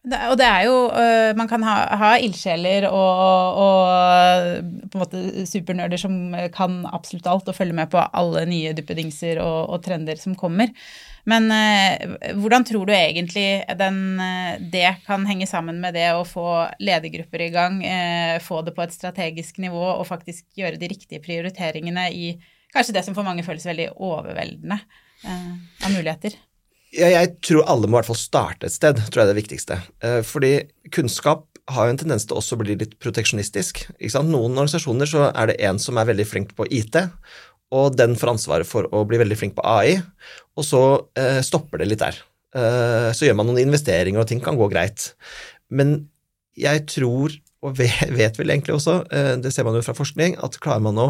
Og 0.07 0.37
det 0.39 0.47
er 0.47 0.63
jo 0.69 0.75
uh, 0.95 1.35
Man 1.37 1.49
kan 1.51 1.65
ha, 1.67 1.75
ha 1.99 2.11
ildsjeler 2.23 2.87
og, 2.89 3.59
og, 3.65 4.71
på 4.89 4.97
en 4.97 5.03
måte 5.03 5.45
supernerder 5.51 6.01
som 6.01 6.15
kan 6.55 6.81
absolutt 6.87 7.27
alt 7.29 7.51
og 7.51 7.57
følge 7.57 7.77
med 7.77 7.91
på 7.93 8.01
alle 8.01 8.45
nye 8.49 8.73
duppedingser 8.79 9.41
og, 9.43 9.75
og 9.75 9.83
trender 9.85 10.21
som 10.21 10.37
kommer. 10.39 10.71
Men 11.29 11.51
uh, 11.51 12.33
hvordan 12.39 12.65
tror 12.69 12.89
du 12.89 12.95
egentlig 12.95 13.65
den, 13.81 14.01
uh, 14.23 14.55
det 14.73 14.87
kan 15.09 15.27
henge 15.29 15.51
sammen 15.51 15.83
med 15.83 15.99
det 15.99 16.09
å 16.15 16.25
få 16.29 16.47
ledergrupper 16.79 17.49
i 17.49 17.53
gang, 17.53 17.83
få 18.45 18.63
det 18.65 18.75
på 18.77 18.85
et 18.87 18.95
strategisk 18.95 19.59
nivå 19.63 19.83
og 19.99 20.07
faktisk 20.09 20.47
gjøre 20.59 20.81
de 20.81 20.93
riktige 20.95 21.23
prioriteringene 21.25 22.09
i 22.15 22.33
kanskje 22.73 22.97
det 22.97 23.05
som 23.07 23.17
for 23.19 23.27
mange 23.27 23.45
føles 23.47 23.67
veldig 23.67 23.93
overveldende 23.97 24.79
av 25.27 25.91
muligheter? 25.91 26.39
Ja, 26.97 27.11
jeg 27.13 27.35
tror 27.45 27.67
alle 27.69 27.89
må 27.89 27.97
i 27.97 28.01
hvert 28.01 28.09
fall 28.09 28.21
starte 28.21 28.69
et 28.69 28.75
sted, 28.75 28.97
tror 29.09 29.23
jeg 29.23 29.29
er 29.29 29.35
det 29.35 29.43
viktigste. 29.43 29.77
Eh, 30.05 30.21
fordi 30.25 30.53
kunnskap 30.95 31.45
har 31.69 31.89
jo 31.89 31.95
en 31.95 32.01
tendens 32.01 32.25
til 32.25 32.39
også 32.39 32.57
å 32.57 32.63
bli 32.63 32.79
litt 32.81 32.95
proteksjonistisk. 33.03 33.83
Noen 34.25 34.57
organisasjoner 34.57 35.11
så 35.11 35.27
er 35.29 35.51
det 35.51 35.59
en 35.69 35.81
som 35.83 36.01
er 36.01 36.09
veldig 36.09 36.27
flink 36.29 36.55
på 36.57 36.65
IT, 36.73 36.97
og 37.77 37.99
den 38.01 38.17
får 38.17 38.33
ansvaret 38.33 38.69
for 38.69 38.89
å 38.97 39.05
bli 39.09 39.21
veldig 39.21 39.37
flink 39.37 39.59
på 39.59 39.67
AI, 39.69 39.99
og 40.57 40.65
så 40.65 40.83
eh, 41.21 41.43
stopper 41.45 41.83
det 41.83 41.91
litt 41.91 42.05
der. 42.05 42.17
Eh, 42.57 43.11
så 43.13 43.29
gjør 43.29 43.37
man 43.41 43.51
noen 43.51 43.67
investeringer, 43.67 44.23
og 44.23 44.31
ting 44.31 44.41
kan 44.45 44.57
gå 44.57 44.71
greit. 44.73 45.11
Men 45.69 46.01
jeg 46.57 46.87
tror 46.89 47.37
og 47.67 47.75
vet 48.21 48.39
vel 48.39 48.55
egentlig 48.55 48.77
også, 48.77 49.03
eh, 49.11 49.35
det 49.43 49.53
ser 49.55 49.67
man 49.67 49.77
jo 49.79 49.85
fra 49.85 49.97
forskning, 49.97 50.39
at 50.45 50.61
klarer 50.63 50.85
man 50.85 51.01
å 51.03 51.09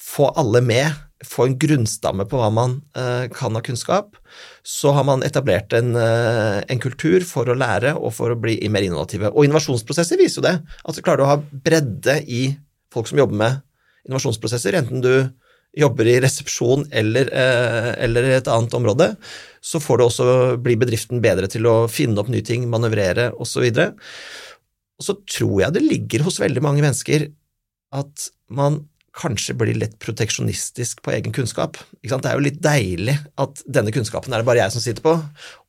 få 0.00 0.30
alle 0.40 0.62
med, 0.64 1.06
få 1.26 1.44
en 1.46 1.56
grunnstamme 1.60 2.24
på 2.28 2.38
hva 2.40 2.48
man 2.54 2.78
eh, 2.96 3.26
kan 3.34 3.56
av 3.56 3.64
kunnskap, 3.66 4.16
så 4.64 4.94
har 4.96 5.04
man 5.04 5.24
etablert 5.26 5.74
en, 5.76 5.92
eh, 5.98 6.60
en 6.64 6.80
kultur 6.80 7.24
for 7.28 7.50
å 7.50 7.56
lære 7.58 7.92
og 7.98 8.14
for 8.16 8.32
å 8.32 8.38
bli 8.40 8.56
mer 8.72 8.86
innovative. 8.86 9.32
Og 9.34 9.44
innovasjonsprosesser 9.44 10.20
viser 10.20 10.40
jo 10.40 10.46
det. 10.48 10.56
At 10.80 10.96
du 10.96 11.04
klarer 11.04 11.26
å 11.26 11.30
ha 11.34 11.38
bredde 11.40 12.20
i 12.24 12.46
folk 12.94 13.10
som 13.10 13.20
jobber 13.20 13.36
med 13.42 13.60
innovasjonsprosesser, 14.08 14.78
enten 14.80 15.04
du 15.04 15.12
jobber 15.76 16.08
i 16.10 16.16
resepsjon 16.24 16.88
eller, 16.98 17.28
eller 18.02 18.24
et 18.32 18.48
annet 18.50 18.72
område, 18.74 19.12
så 19.62 19.78
får 19.78 20.00
du 20.00 20.02
også 20.02 20.24
bli 20.58 20.74
bedriften 20.80 21.20
bedre 21.22 21.46
til 21.52 21.68
å 21.70 21.84
finne 21.86 22.18
opp 22.18 22.32
nye 22.32 22.42
ting, 22.42 22.64
manøvrere 22.72 23.28
osv. 23.38 23.68
Og, 23.68 24.00
og 24.98 25.06
så 25.06 25.14
tror 25.20 25.60
jeg 25.62 25.76
det 25.76 25.84
ligger 25.84 26.26
hos 26.26 26.40
veldig 26.42 26.64
mange 26.64 26.82
mennesker 26.82 27.28
at 27.94 28.26
man 28.50 28.80
kanskje 29.16 29.56
blir 29.58 29.78
litt 29.78 29.96
proteksjonistisk 30.02 31.02
på 31.02 31.12
egen 31.16 31.34
kunnskap. 31.34 31.78
Det 32.02 32.14
er 32.14 32.36
jo 32.36 32.44
litt 32.44 32.60
deilig 32.62 33.16
at 33.42 33.62
denne 33.66 33.92
kunnskapen 33.94 34.32
er 34.32 34.42
det 34.42 34.48
bare 34.48 34.62
jeg 34.62 34.74
som 34.76 34.84
sitter 34.84 35.04
på. 35.04 35.16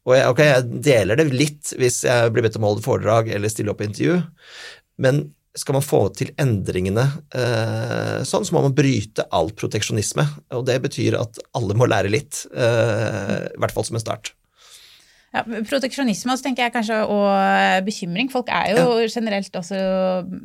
Og 0.07 0.15
jeg, 0.17 0.29
ok, 0.29 0.41
jeg 0.45 0.81
deler 0.88 1.19
det 1.19 1.29
litt 1.33 1.74
hvis 1.77 2.03
jeg 2.05 2.33
blir 2.33 2.45
bedt 2.45 2.57
om 2.60 2.65
å 2.67 2.74
holde 2.74 2.86
foredrag 2.86 3.31
eller 3.33 3.51
stille 3.51 3.74
opp 3.74 3.81
i 3.81 3.89
intervju, 3.89 4.19
men 5.01 5.24
skal 5.57 5.75
man 5.75 5.83
få 5.83 6.05
til 6.15 6.31
endringene 6.39 7.03
eh, 7.36 8.21
sånn, 8.27 8.45
så 8.48 8.55
må 8.55 8.62
man 8.63 8.75
bryte 8.75 9.25
all 9.36 9.51
proteksjonisme. 9.51 10.24
Og 10.55 10.63
det 10.69 10.77
betyr 10.86 11.17
at 11.19 11.41
alle 11.57 11.75
må 11.75 11.89
lære 11.91 12.12
litt, 12.13 12.45
eh, 12.55 13.50
i 13.51 13.60
hvert 13.60 13.75
fall 13.75 13.88
som 13.88 14.00
en 14.00 14.03
start. 14.03 14.31
Ja, 15.32 15.46
Proteksjonisme 15.48 16.34
så 16.36 16.44
tenker 16.44 16.66
jeg 16.66 16.74
kanskje, 16.76 16.98
og 17.08 17.30
eh, 17.32 17.78
bekymring. 17.88 18.28
Folk 18.34 18.50
er 18.52 18.74
jo 18.74 18.82
ja. 19.00 19.08
generelt 19.14 19.56
også 19.56 19.78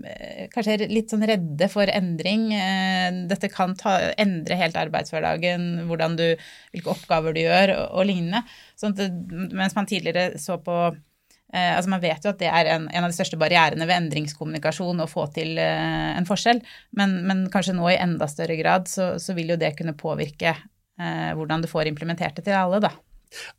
eh, 0.06 0.44
kanskje 0.52 0.86
litt 0.86 1.10
sånn 1.10 1.26
redde 1.26 1.66
for 1.72 1.90
endring. 1.90 2.52
Eh, 2.54 3.08
dette 3.26 3.50
kan 3.50 3.74
ta, 3.78 3.96
endre 4.14 4.58
helt 4.60 4.78
arbeidshverdagen, 4.78 5.88
hvordan 5.88 6.14
du, 6.20 6.28
hvilke 6.70 6.92
oppgaver 6.94 7.34
du 7.34 7.42
gjør 7.42 7.74
og, 7.80 7.98
og 7.98 8.06
lignende. 8.12 8.44
Sånn 8.78 8.94
at, 8.94 9.10
mens 9.50 9.74
man 9.74 9.90
tidligere 9.90 10.38
så 10.42 10.60
på 10.62 10.78
altså 11.56 11.88
Man 11.88 12.02
vet 12.02 12.24
jo 12.26 12.32
at 12.32 12.40
det 12.40 12.48
er 12.50 12.68
en, 12.72 12.88
en, 12.90 13.04
av 13.06 13.12
de 13.12 13.16
største 13.16 13.38
barrierene 13.38 13.86
ved 13.86 13.94
endringskommunikasjon 13.94 14.98
å 15.00 15.06
få 15.08 15.28
til 15.32 15.54
en 15.62 16.26
forskjell, 16.26 16.58
men, 16.98 17.14
men 17.24 17.44
kanskje 17.54 17.76
nå 17.78 17.86
i 17.92 17.96
enda 18.02 18.26
større 18.28 18.58
grad 18.58 18.90
så, 18.90 19.12
så 19.22 19.32
vil 19.38 19.54
jo 19.54 19.58
det 19.60 19.70
kunne 19.78 19.94
påvirke 19.96 20.56
hvordan 20.98 21.62
du 21.62 21.70
får 21.70 21.88
implementert 21.88 22.36
det 22.36 22.48
til 22.50 22.58
alle, 22.58 22.82
da. 22.82 22.90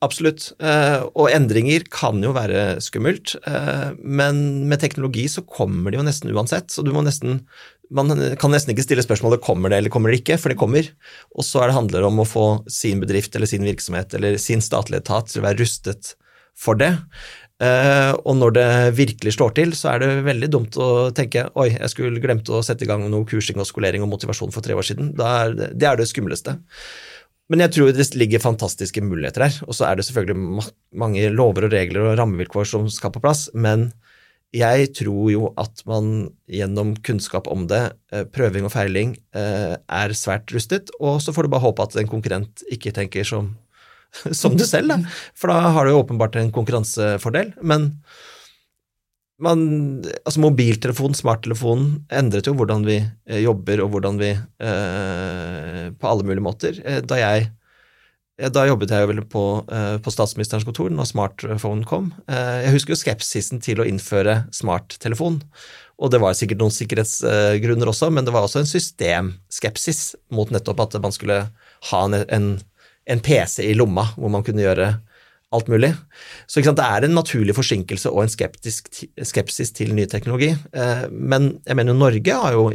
Absolutt. 0.03 0.51
Eh, 0.63 1.01
og 1.13 1.31
endringer 1.33 1.85
kan 1.93 2.21
jo 2.23 2.33
være 2.35 2.79
skummelt, 2.83 3.35
eh, 3.49 3.89
men 4.01 4.67
med 4.69 4.81
teknologi 4.81 5.27
så 5.31 5.43
kommer 5.45 5.91
det 5.91 5.99
jo 5.99 6.05
nesten 6.07 6.33
uansett. 6.33 6.71
Så 6.73 6.85
du 6.85 6.93
må 6.95 7.05
nesten 7.05 7.43
Man 7.87 8.11
kan 8.35 8.51
nesten 8.51 8.73
ikke 8.73 8.83
stille 8.83 9.03
spørsmålet 9.05 9.39
kommer 9.39 9.71
det 9.71 9.77
eller 9.77 9.89
kommer 9.89 10.11
det 10.11 10.17
ikke, 10.19 10.35
for 10.35 10.51
det 10.51 10.57
kommer. 10.59 10.89
Og 11.39 11.45
så 11.47 11.61
er 11.61 11.69
det 11.69 11.77
handler 11.77 12.03
om 12.03 12.19
å 12.19 12.27
få 12.27 12.47
sin 12.67 12.99
bedrift 12.99 13.31
eller 13.35 13.47
sin 13.47 13.63
virksomhet 13.63 14.11
eller 14.17 14.35
sin 14.43 14.59
statlige 14.59 15.05
etat 15.05 15.31
til 15.31 15.39
å 15.39 15.45
være 15.45 15.61
rustet 15.61 16.17
for 16.51 16.75
det. 16.75 16.97
Uh, 17.57 18.13
og 18.21 18.35
når 18.37 18.51
det 18.53 18.67
virkelig 18.99 19.33
slår 19.33 19.55
til, 19.57 19.71
så 19.73 19.95
er 19.95 20.03
det 20.03 20.25
veldig 20.27 20.49
dumt 20.53 20.75
å 20.77 21.09
tenke 21.15 21.47
oi, 21.57 21.71
jeg 21.73 21.89
skulle 21.89 22.21
glemt 22.21 22.51
å 22.53 22.59
sette 22.61 22.85
i 22.85 22.89
gang 22.89 23.07
noe 23.09 23.25
kursing 23.25 23.57
og 23.57 23.65
skolering 23.65 24.03
og 24.05 24.11
motivasjon 24.11 24.53
for 24.53 24.65
tre 24.65 24.75
år 24.77 24.85
siden. 24.85 25.15
Er 25.15 25.55
det, 25.55 25.71
det, 25.79 25.87
er 25.87 25.97
det 25.97 26.05
skumleste. 26.11 26.59
Men 27.47 27.63
jeg 27.63 27.73
tror 27.75 27.93
det 27.95 28.09
ligger 28.19 28.43
fantastiske 28.43 29.01
muligheter 29.03 29.45
her. 29.45 29.61
Og 29.67 29.77
så 29.77 29.87
er 29.87 29.97
det 29.97 30.07
selvfølgelig 30.07 30.65
mange 30.99 31.29
lover 31.31 31.69
og 31.69 31.75
regler 31.75 32.09
og 32.09 32.17
rammevilkår 32.19 32.67
som 32.67 32.89
skal 32.91 33.13
på 33.15 33.23
plass. 33.23 33.47
Men 33.55 33.91
jeg 34.55 34.91
tror 34.95 35.29
jo 35.31 35.51
at 35.59 35.83
man 35.87 36.29
gjennom 36.51 36.95
kunnskap 37.07 37.47
om 37.51 37.65
det, 37.67 37.81
eh, 38.11 38.23
prøving 38.23 38.67
og 38.67 38.71
feiling, 38.71 39.17
eh, 39.35 39.75
er 39.75 40.15
svært 40.15 40.51
rustet. 40.55 40.91
Og 40.99 41.21
så 41.21 41.33
får 41.35 41.43
du 41.43 41.49
bare 41.49 41.65
håpe 41.67 41.83
at 41.83 41.95
en 41.95 42.07
konkurrent 42.07 42.63
ikke 42.71 42.93
tenker 42.95 43.23
som, 43.27 43.55
som 44.31 44.55
du 44.55 44.65
selv, 44.65 44.91
da. 44.91 44.99
For 45.35 45.51
da 45.51 45.71
har 45.71 45.85
du 45.85 45.91
jo 45.91 46.03
åpenbart 46.03 46.35
en 46.35 46.51
konkurransefordel. 46.51 47.53
Men 47.61 47.93
man, 49.43 49.61
altså 50.25 50.41
Mobiltelefonen, 50.41 51.17
smarttelefonen, 51.17 51.91
endret 52.13 52.49
jo 52.49 52.55
hvordan 52.57 52.85
vi 52.87 52.97
eh, 53.01 53.41
jobber 53.43 53.83
og 53.83 53.93
hvordan 53.93 54.17
vi 54.21 54.31
eh, 54.33 55.83
På 55.97 56.09
alle 56.11 56.25
mulige 56.25 56.45
måter. 56.45 56.81
Eh, 56.83 57.03
da 57.05 57.21
jeg 57.21 57.51
da 58.53 58.67
jobbet 58.67 58.91
jeg 58.93 59.07
vel 59.09 59.23
på, 59.25 59.65
eh, 59.73 59.95
på 59.97 60.11
statsministerens 60.13 60.65
kontor 60.67 60.91
når 60.93 61.07
smartphonen 61.09 61.81
kom. 61.89 62.11
Eh, 62.29 62.67
jeg 62.67 62.75
husker 62.75 62.93
jo 62.93 62.99
skepsisen 62.99 63.63
til 63.65 63.81
å 63.81 63.87
innføre 63.89 64.43
smarttelefon. 64.53 65.39
Og 65.97 66.11
det 66.13 66.19
var 66.21 66.37
sikkert 66.37 66.61
noen 66.61 66.75
sikkerhetsgrunner 66.75 67.89
også, 67.89 68.11
men 68.13 68.27
det 68.27 68.35
var 68.35 68.45
også 68.45 68.61
en 68.61 68.69
systemskepsis 68.69 70.01
mot 70.29 70.51
nettopp 70.53 70.83
at 70.85 70.99
man 71.01 71.15
skulle 71.15 71.39
ha 71.89 72.03
en, 72.05 72.19
en, 72.29 72.47
en 73.09 73.23
PC 73.25 73.65
i 73.65 73.73
lomma 73.73 74.05
hvor 74.13 74.29
man 74.29 74.45
kunne 74.45 74.61
gjøre 74.61 74.91
alt 75.55 75.69
mulig. 75.71 75.93
Så 76.47 76.61
det 76.65 76.83
er 76.83 77.05
en 77.05 77.15
naturlig 77.15 77.55
forsinkelse 77.55 78.11
og 78.11 78.25
en 78.25 78.33
skepsis 79.31 79.71
til 79.75 79.95
ny 79.95 80.07
teknologi. 80.09 80.51
Eh, 80.73 81.07
men 81.11 81.55
jeg 81.67 81.79
mener 81.79 81.95
Norge 81.95 82.35
har 82.41 82.55
jo, 82.57 82.67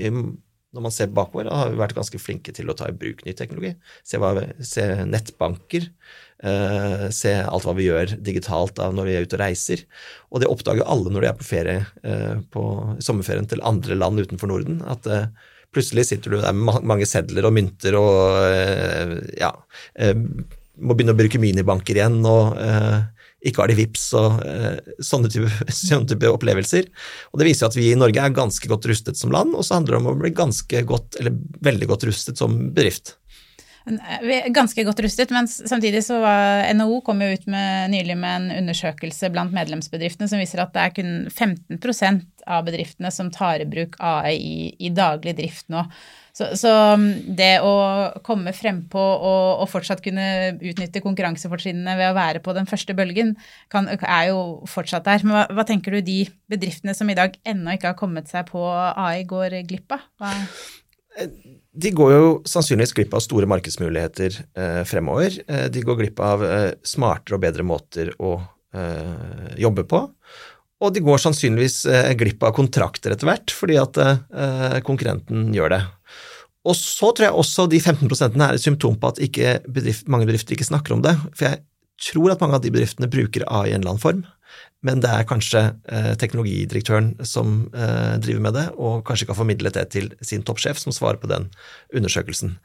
når 0.73 0.87
man 0.87 0.95
ser 0.95 1.13
bakover, 1.13 1.51
har 1.53 1.77
vært 1.77 1.97
ganske 1.99 2.21
flinke 2.21 2.55
til 2.57 2.73
å 2.73 2.77
ta 2.77 2.89
i 2.89 2.97
bruk 2.97 3.25
ny 3.27 3.37
teknologi. 3.37 3.75
Se, 4.09 4.21
hva, 4.21 4.33
se 4.65 4.87
nettbanker, 5.05 5.91
eh, 6.49 7.07
se 7.13 7.35
alt 7.43 7.69
hva 7.69 7.77
vi 7.77 7.91
gjør 7.91 8.17
digitalt 8.25 8.81
når 8.81 9.09
vi 9.11 9.19
er 9.19 9.29
ute 9.29 9.37
og 9.37 9.45
reiser. 9.45 9.85
Og 10.33 10.41
det 10.41 10.51
oppdager 10.53 10.89
alle 10.89 11.13
når 11.13 11.27
de 11.27 11.33
er 11.33 11.39
på 11.41 11.49
ferie 11.51 11.85
eh, 12.09 12.41
på 12.57 12.67
sommerferien 13.05 13.49
til 13.51 13.65
andre 13.69 14.01
land 14.01 14.25
utenfor 14.25 14.53
Norden. 14.53 14.81
at 14.89 15.09
Plutselig 15.73 16.05
sitter 16.05 16.35
du 16.35 16.35
der 16.37 16.53
med 16.53 16.85
mange 16.85 17.07
sedler 17.09 17.47
og 17.49 17.55
mynter 17.57 17.95
og 17.97 19.31
ja, 19.41 19.49
må 20.83 20.97
begynne 20.97 21.15
å 21.15 21.19
bruke 21.19 21.41
minibanker 21.41 21.99
igjen 21.99 22.21
og 22.29 22.59
eh, 22.61 23.01
ikke 23.49 23.63
har 23.65 23.73
de 23.73 23.77
VIPS 23.79 24.05
og 24.19 24.43
eh, 24.47 24.93
sånne, 25.03 25.31
type, 25.33 25.51
sånne, 25.79 26.09
type, 26.13 26.31
opplevelser. 26.31 26.89
Og 27.33 27.41
Det 27.41 27.49
viser 27.49 27.69
at 27.69 27.79
vi 27.79 27.91
i 27.91 27.99
Norge 27.99 28.23
er 28.23 28.37
ganske 28.37 28.71
godt 28.71 28.87
rustet 28.91 29.19
som 29.19 29.35
land, 29.35 29.57
og 29.57 29.67
så 29.67 29.79
handler 29.79 29.97
det 29.97 30.03
om 30.03 30.13
å 30.13 30.19
bli 30.21 30.35
ganske 30.37 30.85
godt, 30.89 31.19
eller 31.21 31.37
veldig 31.67 31.91
godt 31.91 32.07
rustet 32.11 32.41
som 32.41 32.59
bedrift. 32.75 33.17
Er 33.83 34.49
ganske 34.55 34.85
godt 34.87 35.01
rustet, 35.03 35.33
men 35.35 35.49
samtidig 35.51 36.05
så 36.07 36.21
var 36.23 36.69
NHO 36.79 37.01
kom 37.03 37.23
jo 37.25 37.33
ut 37.35 37.47
med, 37.51 37.91
nylig 37.91 38.15
med 38.19 38.37
en 38.37 38.61
undersøkelse 38.61 39.31
blant 39.35 39.55
medlemsbedriftene 39.57 40.31
som 40.31 40.39
viser 40.39 40.63
at 40.63 40.71
det 40.75 40.85
er 40.85 40.95
kun 40.95 41.13
15% 41.27 42.47
av 42.47 42.67
bedriftene 42.67 43.11
som 43.15 43.31
tar 43.35 43.63
i 43.63 43.69
bruk 43.69 43.99
AI 44.03 44.35
i, 44.39 44.59
i 44.87 44.91
daglig 44.95 45.35
drift 45.39 45.71
nå. 45.73 45.83
Så, 46.33 46.47
så, 46.57 46.71
um, 46.97 47.09
det 47.37 47.59
å 47.61 47.73
komme 48.25 48.55
frempå 48.57 49.01
og, 49.03 49.65
og 49.65 49.69
fortsatt 49.69 50.01
kunne 50.05 50.25
utnytte 50.55 51.03
konkurransefortrinnene 51.05 51.97
ved 51.99 52.09
å 52.09 52.17
være 52.17 52.41
på 52.45 52.55
den 52.57 52.71
første 52.71 52.97
bølgen, 52.97 53.35
kan, 53.73 53.91
er 53.91 54.31
jo 54.31 54.63
fortsatt 54.71 55.05
der. 55.11 55.27
Men 55.27 55.37
hva, 55.37 55.45
hva, 55.53 55.67
tenker 55.69 55.99
du 55.99 56.07
de 56.07 56.23
bedriftene 56.53 56.95
som 56.97 57.11
i 57.13 57.19
dag 57.19 57.37
ennå 57.45 57.77
ikke 57.77 57.93
har 57.93 58.01
kommet 58.01 58.33
seg 58.33 58.49
på 58.49 58.65
AI, 58.65 59.27
går 59.29 59.61
glipp 59.69 59.99
av? 59.99 60.09
Hva 60.23 60.33
de 61.73 61.91
går 61.97 62.13
jo 62.13 62.25
sannsynligvis 62.49 62.93
glipp 62.97 63.15
av 63.17 63.23
store 63.25 63.49
markedsmuligheter 63.49 64.35
eh, 64.37 64.83
fremover. 64.89 65.39
Eh, 65.47 65.69
de 65.73 65.85
går 65.85 66.01
glipp 66.03 66.21
av 66.21 66.45
eh, 66.45 66.73
smartere 66.85 67.39
og 67.39 67.45
bedre 67.47 67.65
måter 67.65 68.13
å 68.21 68.35
eh, 68.77 69.55
jobbe 69.63 69.87
på. 69.89 70.03
Og 70.83 70.93
de 70.93 71.03
går 71.05 71.23
sannsynligvis 71.23 71.79
eh, 71.89 72.13
glipp 72.19 72.45
av 72.45 72.53
kontrakter 72.59 73.15
etter 73.15 73.31
hvert, 73.31 73.55
fordi 73.57 73.79
at 73.81 74.01
konkurrenten 74.85 75.49
gjør 75.57 75.79
det. 75.79 75.83
Og 76.69 76.77
så 76.79 77.09
tror 77.11 77.27
jeg 77.27 77.41
også 77.41 77.67
de 77.71 77.81
15% 77.81 78.37
er 78.37 78.55
et 78.55 78.63
symptom 78.63 78.99
på 79.01 79.11
at 79.11 79.19
bedrift, 79.67 80.07
mange 80.13 80.29
bedrifter 80.29 80.55
ikke 80.55 80.69
snakker 80.69 80.95
om 80.95 81.03
det. 81.03 81.17
For 81.33 81.49
jeg 81.49 81.65
tror 82.03 82.33
at 82.33 82.43
mange 82.43 82.59
av 82.59 82.65
de 82.65 82.73
bedriftene 82.75 83.11
bruker 83.11 83.47
AI 83.49 83.71
i 83.71 83.75
en 83.77 83.83
eller 83.83 83.95
annen 83.95 84.03
form, 84.03 84.25
men 84.83 84.99
det 85.03 85.11
er 85.15 85.27
kanskje 85.29 85.61
eh, 85.95 86.13
teknologidirektøren 86.19 87.13
som 87.27 87.69
eh, 87.71 88.17
driver 88.23 88.43
med 88.43 88.57
det, 88.59 88.65
og 88.75 89.05
kanskje 89.07 89.27
ikke 89.27 89.37
har 89.37 89.39
formidlet 89.39 89.77
det 89.79 89.85
til 89.95 90.09
sin 90.27 90.43
toppsjef, 90.47 90.81
som 90.83 90.95
svarer 90.95 91.21
på 91.23 91.31
den 91.31 91.47
undersøkelsen. 91.95 92.57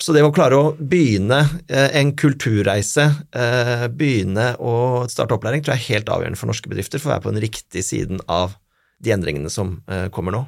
Så 0.00 0.16
det 0.16 0.24
å 0.24 0.32
klare 0.34 0.56
å 0.56 0.70
begynne 0.78 1.42
eh, 1.68 1.90
en 2.00 2.14
kulturreise, 2.18 3.10
eh, 3.36 3.84
begynne 3.92 4.54
å 4.56 5.04
starte 5.12 5.36
opplæring, 5.36 5.64
tror 5.64 5.76
jeg 5.76 5.84
er 5.84 5.98
helt 5.98 6.14
avgjørende 6.14 6.40
for 6.40 6.50
norske 6.50 6.72
bedrifter 6.72 7.02
for 7.02 7.12
å 7.12 7.16
være 7.16 7.26
på 7.28 7.36
den 7.36 7.44
riktige 7.44 7.84
siden 7.84 8.24
av 8.32 8.56
de 9.04 9.12
endringene 9.14 9.52
som 9.52 9.76
eh, 9.92 10.08
kommer 10.14 10.34
nå. 10.34 10.44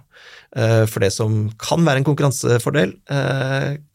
Eh, 0.57 0.89
for 0.89 1.05
det 1.05 1.13
som 1.15 1.43
kan 1.61 1.85
være 1.85 2.01
en 2.01 2.09
konkurransefordel, 2.09 2.97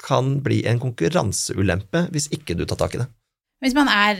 kan 0.05 0.33
bli 0.45 0.61
en 0.69 0.79
konkurranseulempe 0.79 2.05
hvis 2.13 2.29
ikke 2.37 2.53
du 2.53 2.67
tar 2.69 2.85
tak 2.85 2.99
i 2.99 3.01
det. 3.01 3.09
Hvis 3.65 3.73
man 3.73 3.87
er 3.89 4.19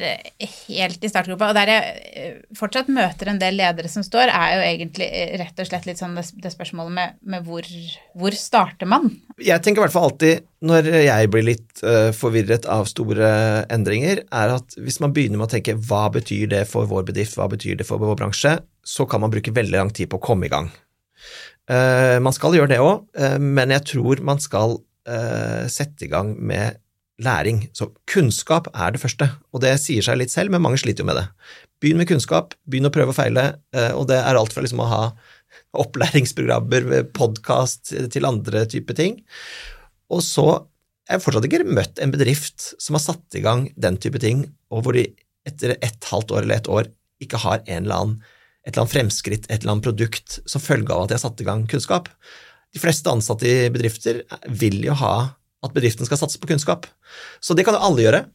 helt 0.66 1.04
i 1.06 1.10
startgropa, 1.12 1.52
og 1.52 1.58
der 1.58 1.70
jeg 1.70 1.98
eh, 2.18 2.38
fortsatt 2.58 2.88
møter 2.90 3.30
en 3.30 3.38
del 3.38 3.60
ledere 3.60 3.90
som 3.92 4.02
står, 4.02 4.32
er 4.34 4.54
jo 4.56 4.62
egentlig 4.66 5.06
eh, 5.06 5.34
rett 5.38 5.60
og 5.62 5.68
slett 5.70 5.86
litt 5.86 6.00
sånn 6.02 6.16
det, 6.18 6.24
det 6.42 6.50
spørsmålet 6.50 6.96
med, 6.96 7.20
med 7.30 7.46
hvor, 7.46 7.68
hvor, 8.18 8.34
starter 8.40 8.90
man? 8.90 9.12
Jeg 9.38 9.62
tenker 9.62 9.84
i 9.84 9.86
hvert 9.86 9.94
fall 9.94 10.08
alltid, 10.10 10.48
når 10.66 10.90
jeg 10.96 11.30
blir 11.30 11.46
litt 11.46 11.84
uh, 11.86 12.10
forvirret 12.16 12.66
av 12.72 12.88
store 12.90 13.28
endringer, 13.76 14.24
er 14.34 14.54
at 14.56 14.78
hvis 14.82 14.98
man 15.04 15.14
begynner 15.14 15.38
med 15.38 15.52
å 15.52 15.54
tenke 15.54 15.76
hva 15.78 16.08
betyr 16.16 16.50
det 16.56 16.64
for 16.72 16.90
vår 16.90 17.06
bedrift, 17.12 17.38
hva 17.38 17.46
betyr 17.52 17.78
det 17.78 17.86
for 17.86 18.02
vår 18.02 18.18
bransje, 18.24 18.56
så 18.82 19.06
kan 19.10 19.22
man 19.22 19.34
bruke 19.36 19.54
veldig 19.54 19.78
lang 19.78 19.94
tid 19.94 20.10
på 20.10 20.18
å 20.18 20.26
komme 20.26 20.50
i 20.50 20.54
gang. 20.56 20.72
Uh, 21.70 22.18
man 22.18 22.34
skal 22.34 22.58
gjøre 22.58 22.74
det 22.74 22.82
òg, 22.82 23.06
uh, 23.22 23.38
men 23.38 23.76
jeg 23.78 23.86
tror 23.94 24.26
man 24.26 24.42
skal 24.42 24.80
sette 25.70 26.08
i 26.08 26.10
gang 26.10 26.32
med 26.42 26.80
læring. 27.22 27.66
Så 27.76 27.90
kunnskap 28.10 28.68
er 28.74 28.94
det 28.94 29.02
første, 29.02 29.30
og 29.54 29.64
det 29.64 29.76
sier 29.82 30.04
seg 30.06 30.20
litt 30.20 30.34
selv, 30.34 30.52
men 30.52 30.64
mange 30.64 30.80
sliter 30.82 31.04
jo 31.06 31.10
med 31.10 31.20
det. 31.22 31.26
Begynn 31.84 32.02
med 32.02 32.10
kunnskap, 32.10 32.56
begynn 32.68 32.90
å 32.90 32.94
prøve 32.94 33.14
og 33.14 33.18
feile, 33.18 33.48
eh, 33.76 33.92
og 33.96 34.08
det 34.12 34.20
er 34.20 34.40
alt 34.40 34.56
fra 34.56 34.64
liksom 34.66 34.84
å 34.84 34.92
ha 34.92 35.02
opplæringsprogrammer, 35.76 37.04
podkast 37.16 37.94
til 38.12 38.28
andre 38.28 38.66
typer 38.72 38.98
ting. 38.98 39.20
Og 40.12 40.24
så 40.24 40.48
jeg 41.06 41.20
har 41.20 41.22
fortsatt 41.22 41.46
ikke 41.46 41.68
møtt 41.70 42.00
en 42.02 42.14
bedrift 42.14 42.72
som 42.82 42.98
har 42.98 43.04
satt 43.04 43.38
i 43.38 43.44
gang 43.46 43.68
den 43.78 44.00
type 44.02 44.20
ting, 44.22 44.48
og 44.74 44.86
hvor 44.86 44.98
de 44.98 45.06
etter 45.46 45.76
et 45.76 46.08
halvt 46.10 46.34
år 46.34 46.46
eller 46.46 46.58
et 46.58 46.72
år 46.72 46.90
ikke 47.22 47.42
har 47.44 47.62
en 47.62 47.86
eller 47.86 48.00
annen, 48.00 48.16
et 48.66 48.74
eller 48.74 48.88
annet 48.88 48.96
fremskritt, 48.96 49.46
et 49.46 49.62
eller 49.62 49.76
annet 49.76 49.86
produkt 49.86 50.40
som 50.50 50.64
følge 50.64 50.90
av 50.90 51.06
at 51.06 51.12
de 51.12 51.18
har 51.20 51.22
satt 51.22 51.44
i 51.44 51.48
gang 51.48 51.68
kunnskap. 51.70 52.10
De 52.74 52.82
fleste 52.82 53.12
ansatte 53.12 53.46
i 53.46 53.70
bedrifter 53.72 54.24
vil 54.50 54.82
jo 54.88 54.98
ha 54.98 55.14
at 55.64 55.76
bedriften 55.76 56.08
skal 56.08 56.20
satse 56.20 56.42
på 56.42 56.50
kunnskap. 56.50 56.90
Så 57.44 57.56
det 57.56 57.66
kan 57.68 57.78
jo 57.78 57.86
alle 57.88 58.04
gjøre. 58.04 58.26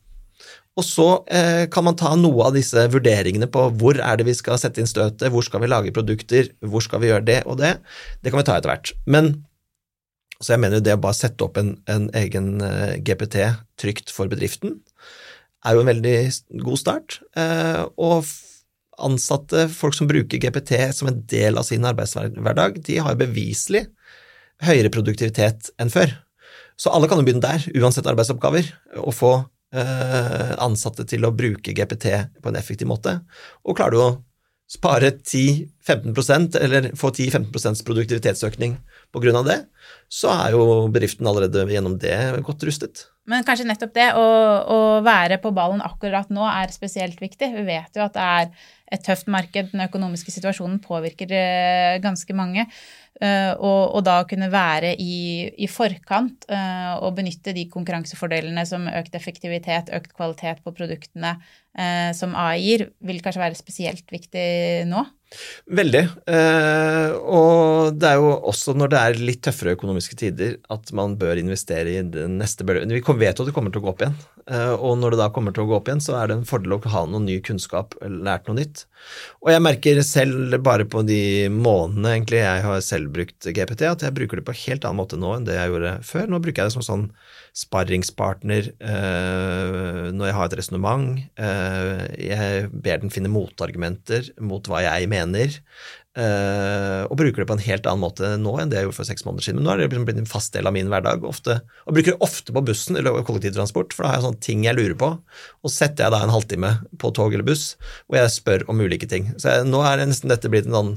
Og 0.79 0.87
så 0.87 1.07
eh, 1.29 1.67
kan 1.73 1.85
man 1.85 1.99
ta 1.99 2.15
noe 2.17 2.47
av 2.47 2.57
disse 2.57 2.87
vurderingene 2.93 3.51
på 3.51 3.67
hvor 3.81 3.99
er 4.01 4.19
det 4.19 4.29
vi 4.29 4.37
skal 4.39 4.59
sette 4.61 4.81
inn 4.81 4.89
støtet, 4.89 5.29
hvor 5.33 5.45
skal 5.45 5.63
vi 5.65 5.71
lage 5.71 5.95
produkter, 5.95 6.53
hvor 6.65 6.85
skal 6.85 7.03
vi 7.03 7.11
gjøre 7.11 7.27
det 7.27 7.41
og 7.51 7.59
det. 7.61 7.75
Det 8.23 8.33
kan 8.33 8.41
vi 8.41 8.47
ta 8.49 8.57
etter 8.57 8.73
hvert. 8.73 8.95
Men 9.11 9.35
så 10.41 10.55
jeg 10.55 10.63
mener 10.63 10.81
jo 10.81 10.87
det 10.87 10.97
å 10.97 11.03
bare 11.03 11.19
sette 11.19 11.45
opp 11.45 11.59
en, 11.61 11.75
en 11.91 12.07
egen 12.17 12.63
eh, 12.65 12.95
GPT 13.05 13.51
trygt 13.81 14.15
for 14.15 14.31
bedriften 14.31 14.79
er 15.67 15.77
jo 15.77 15.83
en 15.83 15.91
veldig 15.91 16.17
god 16.65 16.81
start. 16.81 17.19
Eh, 17.37 17.83
og 18.01 18.25
ansatte, 19.01 19.67
folk 19.73 19.97
som 19.97 20.09
bruker 20.09 20.41
GPT 20.41 20.79
som 20.97 21.11
en 21.11 21.21
del 21.29 21.61
av 21.61 21.67
sin 21.69 21.85
arbeidshverdag, 21.89 22.81
de 22.87 22.99
har 23.05 23.21
beviselig 23.21 23.87
høyere 24.65 24.93
produktivitet 24.93 25.73
enn 25.81 25.93
før. 25.93 26.15
Så 26.81 26.93
alle 26.95 27.11
kan 27.11 27.21
jo 27.21 27.27
begynne 27.27 27.45
der, 27.45 27.67
uansett 27.77 28.09
arbeidsoppgaver, 28.09 28.71
og 29.03 29.13
få 29.13 29.35
eh, 29.77 30.55
ansatte 30.65 31.05
til 31.09 31.27
å 31.29 31.35
bruke 31.37 31.75
GPT 31.77 32.15
på 32.41 32.53
en 32.53 32.59
effektiv 32.61 32.89
måte. 32.89 33.19
Og 33.69 33.77
klarer 33.77 33.97
du 33.97 34.01
å 34.01 34.11
spare 34.71 35.11
10-15% 35.19 36.57
eller 36.61 36.93
få 36.99 37.11
10-15% 37.11 37.83
produktivitetsøkning 37.89 38.77
av 39.11 39.47
det, 39.49 39.57
så 40.07 40.31
er 40.31 40.55
jo 40.55 40.87
bedriften 40.95 41.27
allerede 41.27 41.65
gjennom 41.67 41.97
det 41.99 42.15
godt 42.47 42.63
rustet. 42.69 43.09
Men 43.27 43.43
kanskje 43.47 43.67
nettopp 43.67 43.93
det 43.95 44.07
å, 44.19 44.27
å, 44.71 44.79
være 45.07 45.41
på 45.43 45.51
ballen 45.55 45.83
akkurat 45.83 46.31
nå 46.31 46.47
er 46.47 46.71
spesielt 46.75 47.19
viktig. 47.21 47.51
Vi 47.57 47.67
vet 47.67 47.99
jo 47.99 48.07
at 48.07 48.15
det 48.15 48.29
er 48.39 48.69
et 48.95 49.05
tøft 49.07 49.27
marked, 49.31 49.73
den 49.75 49.85
økonomiske 49.85 50.33
situasjonen 50.35 50.79
påvirker 50.83 51.35
eh, 51.35 51.99
ganske 52.03 52.35
mange. 52.35 52.69
Eh, 53.21 53.53
og, 53.61 53.99
og, 53.99 54.01
da 54.07 54.23
kunne 54.25 54.49
være 54.49 54.95
i, 54.97 55.45
i 55.61 55.69
forkant 55.69 56.47
uh, 56.49 56.97
og 57.05 57.19
benytte 57.19 57.53
de 57.53 57.67
konkurransefordelene 57.69 58.65
som 58.65 58.89
økt 58.89 59.17
effektivitet, 59.19 59.93
økt 59.93 60.15
kvalitet 60.17 60.63
på 60.65 60.73
produktene 60.73 61.35
uh, 61.37 62.11
som 62.17 62.33
AI 62.33 62.63
gir, 62.65 62.87
vil 63.05 63.21
kanskje 63.21 63.43
være 63.43 63.59
spesielt 63.59 64.07
viktig 64.09 64.45
nå? 64.89 65.05
Veldig. 65.69 66.03
Uh, 66.25 67.13
og 67.21 67.99
det 68.01 68.09
er 68.09 68.23
jo 68.23 68.33
også 68.51 68.73
når 68.81 68.95
det 68.95 69.03
er 69.03 69.21
litt 69.21 69.43
tøffere 69.45 69.77
økonomiske 69.77 70.17
tider 70.19 70.57
at 70.73 70.91
man 70.97 71.19
bør 71.21 71.39
investere 71.43 71.99
i 71.99 72.01
den 72.01 72.39
neste 72.41 72.65
bølgen. 72.65 72.97
Vi 72.97 73.05
vet 73.05 73.37
jo 73.37 73.45
at 73.45 73.53
det 73.53 73.55
kommer 73.55 73.75
til 73.75 73.85
å 73.85 73.85
gå 73.85 73.93
opp 73.93 74.07
igjen. 74.07 74.17
og 74.81 74.97
når 74.99 75.13
det 75.13 75.21
da 75.21 75.29
kommer 75.31 75.55
til 75.55 75.67
å 75.67 75.69
gå 75.69 75.77
opp 75.77 75.93
igjen, 75.93 76.01
så 76.03 76.17
er 76.19 76.31
det 76.31 76.41
en 76.41 76.49
fordel 76.49 76.75
å 76.75 76.81
ha 76.97 77.05
noe 77.07 77.23
ny 77.23 77.37
kunnskap, 77.45 77.95
lært 78.01 78.49
noe 78.49 78.59
nytt. 78.59 78.87
Og 79.45 79.53
jeg 79.53 79.63
merker 79.63 80.03
selv 80.09 80.57
bare 80.65 80.89
på 80.89 81.05
de 81.07 81.23
månedene 81.53 82.17
egentlig 82.17 82.43
jeg 82.43 82.65
har 82.67 82.83
selv 82.85 83.10
brukt 83.15 83.47
GPT, 83.47 83.85
at 83.89 84.05
jeg 84.07 84.17
bruker 84.17 84.41
det 84.41 84.47
på 84.47 84.55
en 84.55 84.63
helt 84.65 84.87
annen 84.87 85.01
måte 85.01 85.19
nå 85.21 85.35
enn 85.37 85.47
det 85.49 85.57
jeg 85.57 85.73
gjorde 85.73 85.95
før. 86.07 86.27
Nå 86.31 86.41
bruker 86.43 86.63
jeg 86.63 86.71
det 86.71 86.77
som 86.77 86.87
sånn 86.87 87.07
sparringspartner 87.57 88.71
eh, 88.79 90.11
når 90.15 90.31
jeg 90.31 90.37
har 90.37 90.51
et 90.51 90.59
resonnement. 90.61 91.23
Eh, 91.41 92.05
jeg 92.31 92.69
ber 92.71 93.03
den 93.03 93.15
finne 93.15 93.33
motargumenter 93.33 94.31
mot 94.43 94.71
hva 94.71 94.85
jeg 94.85 95.09
mener, 95.11 95.57
eh, 96.19 97.03
og 97.07 97.17
bruker 97.19 97.43
det 97.43 97.49
på 97.51 97.57
en 97.57 97.65
helt 97.65 97.89
annen 97.91 98.05
måte 98.05 98.33
nå 98.41 98.55
enn 98.61 98.73
det 98.73 98.81
jeg 98.81 98.89
gjorde 98.89 98.99
for 99.01 99.11
seks 99.11 99.27
måneder 99.27 99.47
siden. 99.47 99.61
Men 99.61 99.69
nå 99.69 99.73
er 99.73 99.81
det 99.81 99.89
liksom 99.89 100.07
blitt 100.09 100.23
en 100.23 100.31
fast 100.31 100.55
del 100.57 100.71
av 100.71 100.77
min 100.77 100.91
hverdag, 100.93 101.27
ofte, 101.27 101.61
og 101.87 101.97
bruker 101.97 102.15
det 102.15 102.27
ofte 102.27 102.55
på 102.57 102.65
bussen 102.71 103.01
eller 103.01 103.23
kollektivtransport, 103.27 103.97
for 103.97 104.07
da 104.07 104.13
har 104.13 104.21
jeg 104.21 104.29
sånne 104.29 104.45
ting 104.47 104.67
jeg 104.69 104.79
lurer 104.79 104.99
på, 105.01 105.15
og 105.63 105.75
setter 105.75 106.07
jeg 106.07 106.17
da 106.17 106.23
en 106.25 106.35
halvtime 106.35 106.77
på 107.03 107.15
tog 107.17 107.35
eller 107.35 107.47
buss, 107.47 107.75
og 108.11 108.21
jeg 108.21 108.37
spør 108.37 108.69
om 108.71 108.85
ulike 108.85 109.11
ting. 109.11 109.33
Så 109.37 109.57
jeg, 109.57 109.71
nå 109.71 109.83
er 109.87 110.01
det 110.01 110.11
nesten 110.13 110.33
dette 110.33 110.53
blitt 110.53 110.71
en 110.71 110.79
sånn 110.79 110.95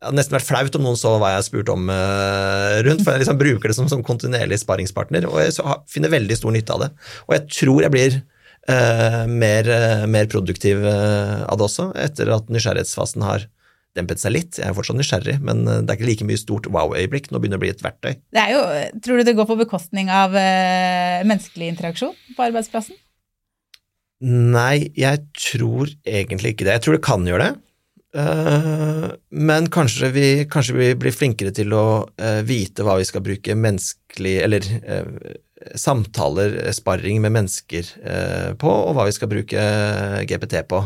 det 0.00 0.08
hadde 0.08 0.16
nesten 0.16 0.32
vært 0.38 0.48
flaut 0.48 0.76
om 0.78 0.84
noen 0.86 0.96
så 0.96 1.10
hva 1.20 1.34
jeg 1.34 1.44
spurte 1.50 1.74
om 1.76 1.90
uh, 1.92 2.80
rundt, 2.86 3.02
for 3.04 3.12
jeg 3.12 3.20
liksom 3.20 3.40
bruker 3.40 3.68
det 3.68 3.76
som, 3.76 3.88
som 3.92 4.00
kontinuerlig 4.04 4.56
sparringspartner, 4.62 5.26
og 5.28 5.42
jeg 5.42 5.52
så, 5.58 5.74
finner 5.92 6.14
veldig 6.14 6.38
stor 6.38 6.56
nytte 6.56 6.72
av 6.72 6.86
det. 6.86 6.88
Og 7.26 7.34
jeg 7.36 7.42
tror 7.58 7.84
jeg 7.84 7.92
blir 7.92 8.16
uh, 8.16 9.26
mer, 9.28 9.68
uh, 9.68 10.06
mer, 10.08 10.30
produktiv 10.32 10.80
av 10.88 11.60
det 11.60 11.68
også, 11.68 11.90
etter 12.00 12.32
at 12.32 12.48
nysgjerrighetsfasen 12.48 13.28
har 13.28 13.44
dempet 13.98 14.24
seg 14.24 14.38
litt. 14.38 14.56
Jeg 14.56 14.70
er 14.70 14.78
fortsatt 14.78 14.96
nysgjerrig, 14.96 15.36
men 15.44 15.66
det 15.68 15.84
er 15.84 15.98
ikke 15.98 16.08
like 16.08 16.32
mye 16.32 16.40
stort 16.40 16.72
wow-øyeblikk. 16.72 17.28
Nå 17.28 17.42
begynner 17.42 17.58
det 17.58 17.60
å 17.60 17.66
bli 17.66 17.74
et 17.74 17.84
verktøy. 17.84 18.12
Det 18.32 18.40
er 18.40 18.56
jo, 18.56 18.66
Tror 19.04 19.20
du 19.20 19.28
det 19.28 19.36
går 19.36 19.52
på 19.52 19.60
bekostning 19.60 20.08
av 20.14 20.32
menneskelig 20.32 21.74
interaksjon 21.74 22.14
på 22.38 22.46
arbeidsplassen? 22.46 22.96
Nei, 24.24 24.92
jeg 24.96 25.26
tror 25.36 25.90
egentlig 26.06 26.54
ikke 26.54 26.70
det. 26.70 26.78
Jeg 26.78 26.86
tror 26.86 26.96
det 26.96 27.04
kan 27.04 27.26
gjøre 27.28 27.50
det. 27.50 27.66
Eh, 28.16 29.10
men 29.30 29.68
kanskje 29.70 30.08
vi, 30.10 30.26
kanskje 30.50 30.74
vi, 30.74 30.88
blir 30.98 31.14
flinkere 31.14 31.52
til 31.54 31.70
å 31.78 31.84
uh, 32.10 32.40
vite 32.42 32.82
hva 32.82 32.96
vi 32.98 33.04
skal 33.06 33.22
bruke 33.22 33.54
menneskelig 33.54 34.32
Eller 34.42 34.66
uh, 34.82 35.36
samtaler, 35.78 36.56
sparring 36.74 37.20
med 37.22 37.34
mennesker 37.36 37.88
på, 38.58 38.70
og 38.70 38.94
hva 38.96 39.04
vi 39.04 39.12
skal 39.12 39.28
bruke 39.28 39.64
GPT 40.24 40.62
på. 40.70 40.78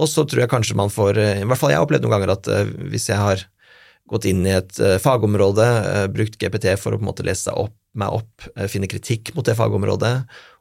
Og 0.00 0.08
så 0.08 0.24
tror 0.24 0.40
jeg 0.40 0.50
kanskje 0.50 0.76
man 0.80 0.88
får 0.88 1.20
I 1.20 1.44
hvert 1.44 1.60
fall 1.60 1.74
jeg 1.74 1.76
har 1.76 1.84
opplevd 1.84 2.06
noen 2.06 2.14
ganger 2.14 2.32
at 2.32 2.48
hvis 2.88 3.10
jeg 3.10 3.20
har 3.20 3.42
gått 4.08 4.24
inn 4.30 4.40
i 4.48 4.54
et 4.56 4.80
fagområde, 5.04 5.66
brukt 6.16 6.40
GPT 6.40 6.72
for 6.80 6.96
å 6.96 7.02
på 7.02 7.04
en 7.04 7.10
måte 7.10 7.28
lese 7.28 7.52
opp, 7.52 7.76
meg 7.92 8.16
opp, 8.22 8.48
finne 8.72 8.88
kritikk 8.88 9.34
mot 9.36 9.44
det 9.44 9.58
fagområdet, 9.60 10.14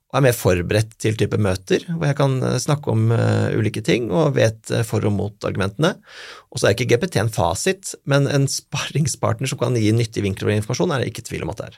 og 0.10 0.20
er 0.20 0.26
mer 0.26 0.38
forberedt 0.38 0.96
til 0.98 1.18
type 1.20 1.38
møter, 1.38 1.84
hvor 1.92 2.10
jeg 2.10 2.18
kan 2.18 2.40
snakke 2.58 2.90
om 2.90 3.12
ulike 3.54 3.84
ting 3.86 4.08
og 4.10 4.34
vet 4.40 4.72
for 4.88 5.06
og 5.06 5.14
mot 5.14 5.46
argumentene. 5.46 5.92
Og 6.50 6.58
så 6.58 6.70
er 6.70 6.74
ikke 6.74 6.96
GPT 6.96 7.20
en 7.22 7.30
fasit, 7.30 7.94
men 8.10 8.26
en 8.26 8.48
sparringspartner 8.50 9.52
som 9.52 9.62
kan 9.62 9.78
gi 9.78 9.92
nyttig 9.94 10.26
vinkler 10.26 10.50
og 10.50 10.58
informasjon, 10.58 10.96
er 10.96 11.04
det 11.04 11.12
ikke 11.12 11.28
tvil 11.30 11.46
om 11.46 11.54
at 11.54 11.62
det 11.62 11.70
er. 11.70 11.78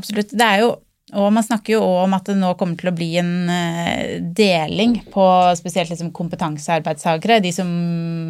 Absolutt. 0.00 0.32
Det 0.32 0.48
er 0.48 0.64
jo 0.64 0.72
og 1.12 1.28
man 1.34 1.44
snakker 1.44 1.74
jo 1.74 1.82
òg 1.84 2.04
om 2.06 2.14
at 2.16 2.28
det 2.30 2.38
nå 2.40 2.52
kommer 2.56 2.78
til 2.78 2.88
å 2.88 2.94
bli 2.96 3.10
en 3.20 3.32
uh, 3.50 4.20
deling 4.32 4.94
på 5.12 5.24
spesielt 5.58 5.90
liksom 5.92 6.12
kompetansearbeidstakere. 6.16 7.40
De 7.44 7.50
som 7.52 7.68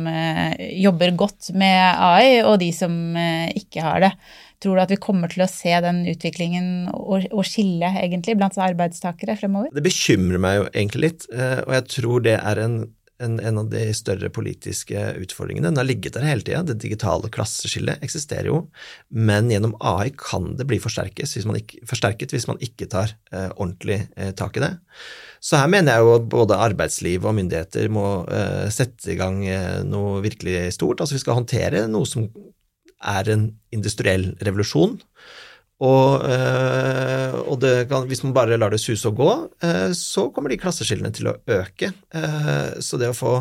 uh, 0.09 0.57
jobber 0.81 1.13
godt 1.19 1.53
med 1.55 1.79
AI, 1.79 2.41
og 2.43 2.57
de 2.63 2.73
som 2.75 2.97
uh, 3.15 3.47
ikke 3.55 3.85
har 3.87 4.03
det. 4.07 4.11
Tror 4.63 4.79
du 4.79 4.85
at 4.85 4.95
vi 4.95 5.01
kommer 5.03 5.33
til 5.33 5.45
å 5.45 5.51
se 5.51 5.75
den 5.85 6.05
utviklingen 6.11 6.89
og, 6.95 7.29
og 7.35 7.45
skille 7.49 7.91
egentlig 7.99 8.39
blant 8.39 8.59
arbeidstakere 8.63 9.37
fremover? 9.41 9.73
Det 9.75 9.85
bekymrer 9.85 10.43
meg 10.43 10.59
jo 10.59 10.67
egentlig 10.71 11.07
litt, 11.09 11.29
og 11.33 11.73
jeg 11.75 11.89
tror 11.97 12.27
det 12.27 12.37
er 12.39 12.61
en 12.63 12.77
en, 13.23 13.41
en, 13.41 13.59
av 13.59 13.69
de 13.71 13.83
større 13.95 14.31
politiske 14.35 14.99
utfordringene. 15.23 15.71
Den 15.71 15.81
har 15.81 15.87
ligget 15.87 16.17
der 16.17 16.27
hele 16.27 16.45
tida. 16.45 16.63
Det 16.67 16.81
digitale 16.83 17.31
klasseskillet 17.33 18.03
eksisterer 18.05 18.51
jo, 18.51 18.63
men 19.15 19.51
gjennom 19.53 19.77
AI 19.79 20.11
kan 20.19 20.53
det 20.59 20.67
bli 20.71 20.81
hvis 20.83 20.99
ikke, 20.99 21.83
forsterket 21.89 22.35
hvis 22.35 22.49
man 22.51 22.61
ikke 22.65 22.89
tar 22.91 23.15
eh, 23.33 23.51
ordentlig 23.53 24.01
eh, 24.17 24.33
tak 24.39 24.59
i 24.59 24.65
det. 24.65 24.73
Så 25.43 25.59
her 25.59 25.71
mener 25.71 25.97
jeg 25.97 26.07
jo 26.07 26.17
at 26.17 26.27
både 26.33 26.59
arbeidsliv 26.67 27.27
og 27.27 27.37
myndigheter 27.39 27.91
må 27.93 28.07
eh, 28.31 28.67
sette 28.75 29.15
i 29.15 29.19
gang 29.21 29.43
eh, 29.47 29.83
noe 29.87 30.23
virkelig 30.25 30.73
stort. 30.79 31.03
Altså 31.03 31.19
vi 31.19 31.23
skal 31.23 31.39
håndtere 31.39 31.87
noe 31.91 32.09
som 32.09 32.29
er 33.03 33.31
en 33.33 33.49
industriell 33.75 34.33
revolusjon. 34.45 34.99
Og, 35.83 36.23
eh, 36.31 37.35
og 37.51 37.65
kan, 37.91 38.07
hvis 38.07 38.23
man 38.23 38.35
bare 38.37 38.59
lar 38.59 38.71
det 38.71 38.81
suse 38.81 39.09
og 39.11 39.19
gå, 39.19 39.31
eh, 39.67 39.91
så 39.99 40.29
kommer 40.31 40.53
de 40.53 40.61
klasseskillene 40.63 41.11
til 41.15 41.33
å 41.33 41.39
øke. 41.51 41.91
Eh, 42.15 42.79
så 42.79 43.01
det 43.01 43.11
å 43.11 43.19
få 43.19 43.35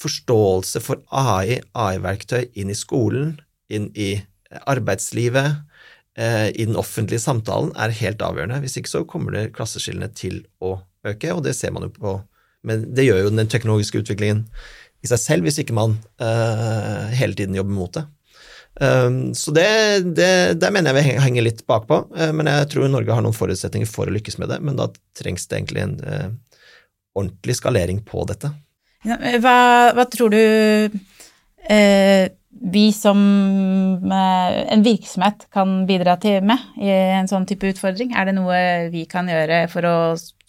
forståelse 0.00 0.80
for 0.82 1.04
AI, 1.12 1.60
AI-verktøy, 1.76 2.50
inn 2.58 2.72
i 2.72 2.78
skolen, 2.78 3.36
inn 3.70 3.90
i 3.94 4.16
arbeidslivet, 4.66 5.66
i 6.20 6.64
den 6.66 6.76
offentlige 6.76 7.22
samtalen, 7.22 7.70
er 7.80 7.94
helt 7.94 8.20
avgjørende. 8.20 8.58
Hvis 8.60 8.74
ikke 8.76 8.90
så 8.90 9.00
kommer 9.08 9.32
det 9.32 9.52
klasseskillene 9.54 10.08
til 10.12 10.40
å 10.60 10.74
øke, 11.06 11.30
og 11.32 11.44
det 11.46 11.54
ser 11.56 11.70
man 11.72 11.86
jo 11.86 11.92
på 11.94 12.16
Men 12.66 12.82
det 12.92 13.06
gjør 13.06 13.22
jo 13.22 13.30
den 13.32 13.48
teknologiske 13.48 14.02
utviklingen 14.02 14.42
i 15.00 15.08
seg 15.08 15.20
selv, 15.22 15.46
hvis 15.48 15.60
ikke 15.62 15.76
man 15.76 15.94
hele 16.20 17.32
tiden 17.32 17.54
jobber 17.56 17.72
mot 17.72 17.94
det. 17.96 18.02
Um, 18.80 19.34
så 19.34 19.50
det, 19.50 19.66
det, 20.16 20.60
der 20.62 20.72
mener 20.72 20.94
jeg 20.94 21.02
vi 21.02 21.20
henger 21.20 21.44
litt 21.44 21.64
bakpå, 21.68 22.04
uh, 22.14 22.30
men 22.36 22.48
jeg 22.48 22.70
tror 22.72 22.88
Norge 22.88 23.12
har 23.12 23.24
noen 23.24 23.36
forutsetninger 23.36 23.88
for 23.90 24.08
å 24.08 24.14
lykkes 24.14 24.38
med 24.40 24.52
det. 24.52 24.60
Men 24.64 24.78
da 24.78 24.88
trengs 25.18 25.48
det 25.50 25.58
egentlig 25.58 25.84
en 25.84 25.96
uh, 26.00 26.28
ordentlig 27.18 27.58
skalering 27.58 28.02
på 28.06 28.24
dette. 28.30 28.52
Hva, 29.04 29.56
hva 29.96 30.04
tror 30.12 30.32
du 30.32 30.40
uh, 30.92 32.24
vi 32.60 32.86
som 32.92 33.20
en 34.12 34.82
virksomhet 34.84 35.46
kan 35.54 35.84
bidra 35.88 36.16
til 36.20 36.44
med 36.44 36.80
i 36.80 36.90
en 36.92 37.28
sånn 37.30 37.46
type 37.48 37.68
utfordring? 37.72 38.12
Er 38.12 38.28
det 38.28 38.36
noe 38.36 38.58
vi 38.92 39.06
kan 39.08 39.28
gjøre 39.30 39.62
for 39.72 39.86
å 39.88 39.98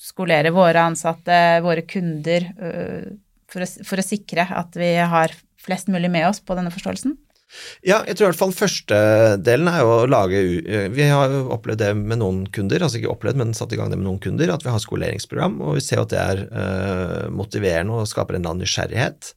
skolere 0.01 0.51
våre 0.55 0.83
ansatte, 0.91 1.61
våre 1.63 1.85
kunder, 1.87 2.49
for 3.51 3.65
å, 3.65 3.69
for 3.87 4.01
å 4.01 4.05
sikre 4.05 4.47
at 4.57 4.77
vi 4.79 4.93
har 4.99 5.35
flest 5.61 5.91
mulig 5.91 6.09
med 6.11 6.29
oss 6.29 6.41
på 6.43 6.57
denne 6.57 6.73
forståelsen? 6.73 7.17
Ja, 7.83 7.97
jeg 8.07 8.15
tror 8.15 8.25
i 8.25 8.29
hvert 8.29 8.39
fall 8.39 8.53
første 8.55 8.97
delen 9.43 9.67
er 9.67 9.81
jo 9.83 9.89
å 9.91 10.09
lage 10.09 10.39
Vi 10.93 11.07
har 11.09 11.33
jo 11.33 11.41
opplevd 11.55 11.81
det 11.83 11.89
med 11.99 12.21
noen 12.21 12.45
kunder, 12.53 12.83
altså 12.85 13.01
ikke 13.01 13.11
opplevd, 13.11 13.41
men 13.41 13.51
satt 13.57 13.73
i 13.75 13.79
gang 13.79 13.91
det 13.91 13.99
med 13.99 14.07
noen 14.07 14.21
kunder, 14.23 14.53
at 14.53 14.63
vi 14.63 14.71
har 14.71 14.81
skoleringsprogram, 14.81 15.57
og 15.65 15.75
vi 15.79 15.83
ser 15.83 15.99
at 16.01 16.13
det 16.13 16.21
er 16.21 16.43
uh, 16.47 17.27
motiverende 17.33 17.99
og 17.99 18.07
skaper 18.09 18.37
en 18.37 18.41
eller 18.41 18.53
annen 18.53 18.65
nysgjerrighet. 18.65 19.33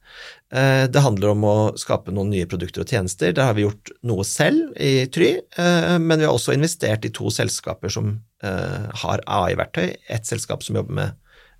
Uh, 0.53 0.85
det 0.91 1.03
handler 1.03 1.33
om 1.33 1.43
å 1.49 1.57
skape 1.81 2.13
noen 2.15 2.31
nye 2.31 2.47
produkter 2.49 2.85
og 2.85 2.95
tjenester. 2.95 3.35
Der 3.35 3.49
har 3.49 3.57
vi 3.57 3.65
gjort 3.65 3.91
noe 4.07 4.23
selv 4.27 4.71
i 4.79 5.09
Try, 5.11 5.33
uh, 5.59 5.97
men 5.99 6.21
vi 6.21 6.27
har 6.27 6.31
også 6.31 6.55
investert 6.55 7.07
i 7.07 7.13
to 7.15 7.33
selskaper 7.33 7.91
som 7.91 8.17
har 8.45 9.23
AI-verktøy. 9.25 9.95
Et 10.13 10.27
selskap 10.27 10.61
som 10.61 10.75
jobber 10.77 10.93
med 10.93 11.15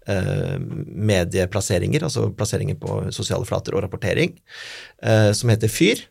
medieplasseringer, 0.06 2.04
altså 2.06 2.30
plasseringer 2.38 2.78
på 2.80 3.00
sosiale 3.16 3.46
flater 3.48 3.76
og 3.76 3.86
rapportering, 3.86 4.36
eh, 5.04 5.32
som 5.34 5.50
heter 5.50 5.72
Fyr. 5.72 6.04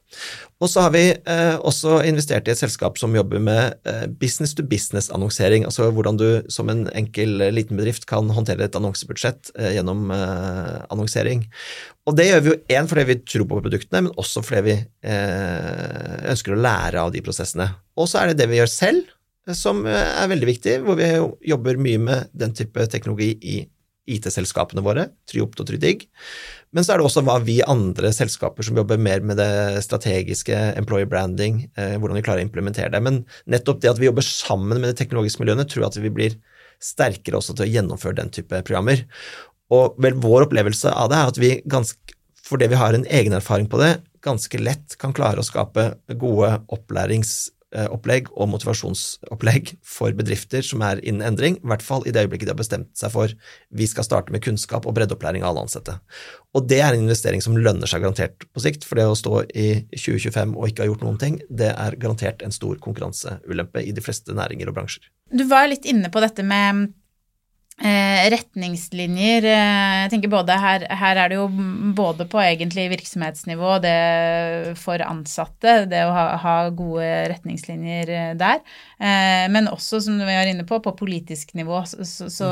Og 0.63 0.71
så 0.71 0.85
har 0.85 0.93
vi 0.95 1.03
eh, 1.13 1.57
også 1.59 1.99
investert 2.07 2.49
i 2.49 2.53
et 2.55 2.61
selskap 2.61 2.99
som 2.99 3.15
jobber 3.17 3.43
med 3.43 3.75
business 4.21 4.55
to 4.57 4.65
business-annonsering, 4.67 5.67
altså 5.69 5.91
hvordan 5.93 6.19
du 6.21 6.29
som 6.53 6.71
en 6.73 6.87
enkel 6.95 7.51
liten 7.55 7.79
bedrift 7.79 8.07
kan 8.11 8.31
håndtere 8.33 8.67
et 8.69 8.79
annonsebudsjett 8.79 9.53
gjennom 9.75 10.09
annonsering. 10.15 11.45
Og 12.09 12.17
det 12.17 12.29
gjør 12.29 12.45
vi 12.45 12.53
jo 12.53 12.61
én 12.79 12.89
fordi 12.89 13.05
vi 13.09 13.19
tror 13.25 13.49
på 13.51 13.61
produktene, 13.65 14.07
men 14.07 14.17
også 14.21 14.45
fordi 14.45 14.63
vi 14.71 14.79
ønsker 16.31 16.55
å 16.55 16.63
lære 16.63 17.03
av 17.03 17.13
de 17.15 17.23
prosessene. 17.25 17.69
Og 17.99 18.09
så 18.11 18.23
er 18.23 18.33
det 18.33 18.41
det 18.43 18.49
vi 18.53 18.61
gjør 18.63 18.71
selv, 18.71 19.13
som 19.53 19.83
er 19.85 20.31
veldig 20.31 20.49
viktig, 20.49 20.79
hvor 20.87 20.97
vi 20.97 21.11
jobber 21.51 21.81
mye 21.81 22.01
med 22.01 22.33
den 22.33 22.55
type 22.57 22.87
teknologi 22.93 23.35
i 23.43 23.59
IT-selskapene 24.11 24.83
våre, 24.85 25.09
Triopt 25.31 25.61
og 25.63 25.69
Trydig. 25.69 26.07
Men 26.75 26.85
så 26.85 26.95
er 26.95 27.01
det 27.01 27.07
også 27.07 27.23
hva 27.25 27.39
vi 27.45 27.61
andre 27.65 28.11
selskaper 28.15 28.67
som 28.67 28.79
jobber 28.81 29.01
mer 29.01 29.23
med 29.25 29.39
det 29.41 29.85
strategiske, 29.87 30.57
employer 30.79 31.09
branding, 31.11 31.65
eh, 31.79 31.97
hvordan 31.97 32.19
vi 32.19 32.25
klarer 32.27 32.43
å 32.43 32.49
implementere 32.49 32.93
det. 32.93 33.03
Men 33.05 33.23
nettopp 33.51 33.81
det 33.83 33.93
at 33.95 34.03
vi 34.03 34.11
jobber 34.11 34.27
sammen 34.27 34.81
med 34.81 34.91
de 34.91 34.99
teknologiske 34.99 35.43
miljøene, 35.43 35.67
tror 35.69 35.87
jeg 35.87 35.93
at 35.93 36.03
vi 36.05 36.15
blir 36.19 36.39
sterkere 36.83 37.39
også 37.39 37.57
til 37.57 37.69
å 37.69 37.73
gjennomføre 37.73 38.19
den 38.21 38.33
type 38.35 38.61
programmer. 38.67 39.07
Og 39.73 39.97
vel, 40.03 40.19
vår 40.21 40.49
opplevelse 40.49 40.93
av 40.93 41.13
det 41.13 41.21
er 41.21 41.33
at 41.33 41.41
vi 41.41 41.55
ganske, 41.71 42.19
fordi 42.45 42.69
vi 42.75 42.81
har 42.81 42.97
en 42.97 43.07
egen 43.09 43.37
erfaring 43.39 43.71
på 43.71 43.81
det, 43.81 43.95
ganske 44.25 44.61
lett 44.61 44.97
kan 45.01 45.15
klare 45.17 45.41
å 45.41 45.47
skape 45.47 45.95
gode 46.21 46.57
opplærings- 46.73 47.54
opplegg 47.93 48.31
og 48.33 48.51
motivasjonsopplegg 48.53 49.75
for 49.85 50.15
bedrifter 50.17 50.65
som 50.67 50.83
er 50.87 51.03
innen 51.03 51.25
endring, 51.27 51.59
i 51.59 51.71
hvert 51.71 51.85
fall 51.85 52.07
i 52.07 52.15
det 52.15 52.25
øyeblikket 52.25 52.49
de 52.49 52.55
har 52.55 52.61
bestemt 52.61 52.91
seg 52.99 53.13
for 53.15 53.35
vi 53.75 53.89
skal 53.91 54.07
starte 54.07 54.35
med 54.35 54.45
kunnskap 54.45 54.87
og 54.87 54.97
breddeopplæring 54.97 55.45
av 55.45 55.53
alle 55.53 55.67
ansatte. 55.67 55.99
Og 56.55 56.69
det 56.71 56.81
er 56.81 56.95
en 56.95 57.07
investering 57.07 57.43
som 57.45 57.59
lønner 57.59 57.91
seg 57.91 58.05
garantert 58.05 58.47
på 58.55 58.63
sikt, 58.63 58.87
for 58.87 59.01
det 59.01 59.09
å 59.11 59.19
stå 59.19 59.45
i 59.51 59.69
2025 59.95 60.55
og 60.55 60.71
ikke 60.71 60.85
ha 60.85 60.91
gjort 60.91 61.07
noen 61.07 61.21
ting, 61.21 61.41
det 61.51 61.73
er 61.75 61.99
garantert 62.01 62.45
en 62.47 62.55
stor 62.55 62.79
konkurranseulempe 62.85 63.83
i 63.83 63.95
de 63.95 64.05
fleste 64.05 64.37
næringer 64.37 64.71
og 64.71 64.79
bransjer. 64.79 65.11
Du 65.35 65.47
var 65.51 65.67
litt 65.71 65.89
inne 65.89 66.13
på 66.13 66.23
dette 66.23 66.45
med 66.47 66.93
Eh, 67.04 67.04
retningslinjer 68.31 69.45
eh, 69.49 70.05
Jeg 70.05 70.11
tenker 70.13 70.31
både 70.33 70.57
her, 70.61 70.85
her, 70.95 71.19
er 71.19 71.33
det 71.33 71.39
jo 71.39 71.47
både 71.97 72.27
på 72.31 72.41
egentlig 72.43 72.87
virksomhetsnivå, 72.93 73.77
det 73.83 73.95
for 74.81 75.03
ansatte, 75.05 75.85
det 75.91 76.05
å 76.07 76.15
ha, 76.15 76.25
ha 76.41 76.57
gode 76.75 77.09
retningslinjer 77.35 78.13
eh, 78.15 78.33
der. 78.39 78.63
Eh, 78.99 79.47
men 79.53 79.71
også, 79.73 80.03
som 80.07 80.19
vi 80.21 80.39
var 80.39 80.51
inne 80.51 80.67
på, 80.69 80.81
på 80.85 80.97
politisk 80.99 81.55
nivå 81.59 81.83
så, 81.91 82.07
så, 82.31 82.51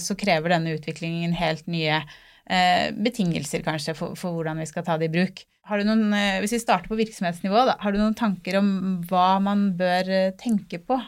så 0.00 0.18
krever 0.18 0.56
denne 0.56 0.76
utviklingen 0.78 1.36
helt 1.38 1.66
nye 1.70 2.00
eh, 2.00 2.88
betingelser, 2.96 3.64
kanskje, 3.66 3.96
for, 3.98 4.18
for, 4.18 4.36
hvordan 4.36 4.62
vi 4.62 4.70
skal 4.70 4.86
ta 4.86 4.98
det 5.00 5.10
i 5.10 5.16
bruk. 5.18 5.44
Noen, 5.64 6.08
eh, 6.16 6.38
hvis 6.42 6.56
vi 6.56 6.64
starter 6.64 6.90
på 6.90 7.00
virksomhetsnivå, 7.00 7.66
da, 7.68 7.78
har 7.80 7.94
du 7.94 8.00
noen 8.00 8.16
tanker 8.16 8.60
om 8.60 8.70
hva 9.08 9.34
man 9.44 9.70
bør 9.78 10.32
tenke 10.40 10.80
på? 10.84 11.00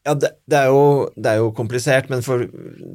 Ja, 0.00 0.14
det, 0.16 0.30
det, 0.48 0.56
er 0.56 0.70
jo, 0.72 1.10
det, 1.12 1.28
er 1.28 1.42
jo, 1.42 1.50
komplisert, 1.52 2.06
men 2.08 2.22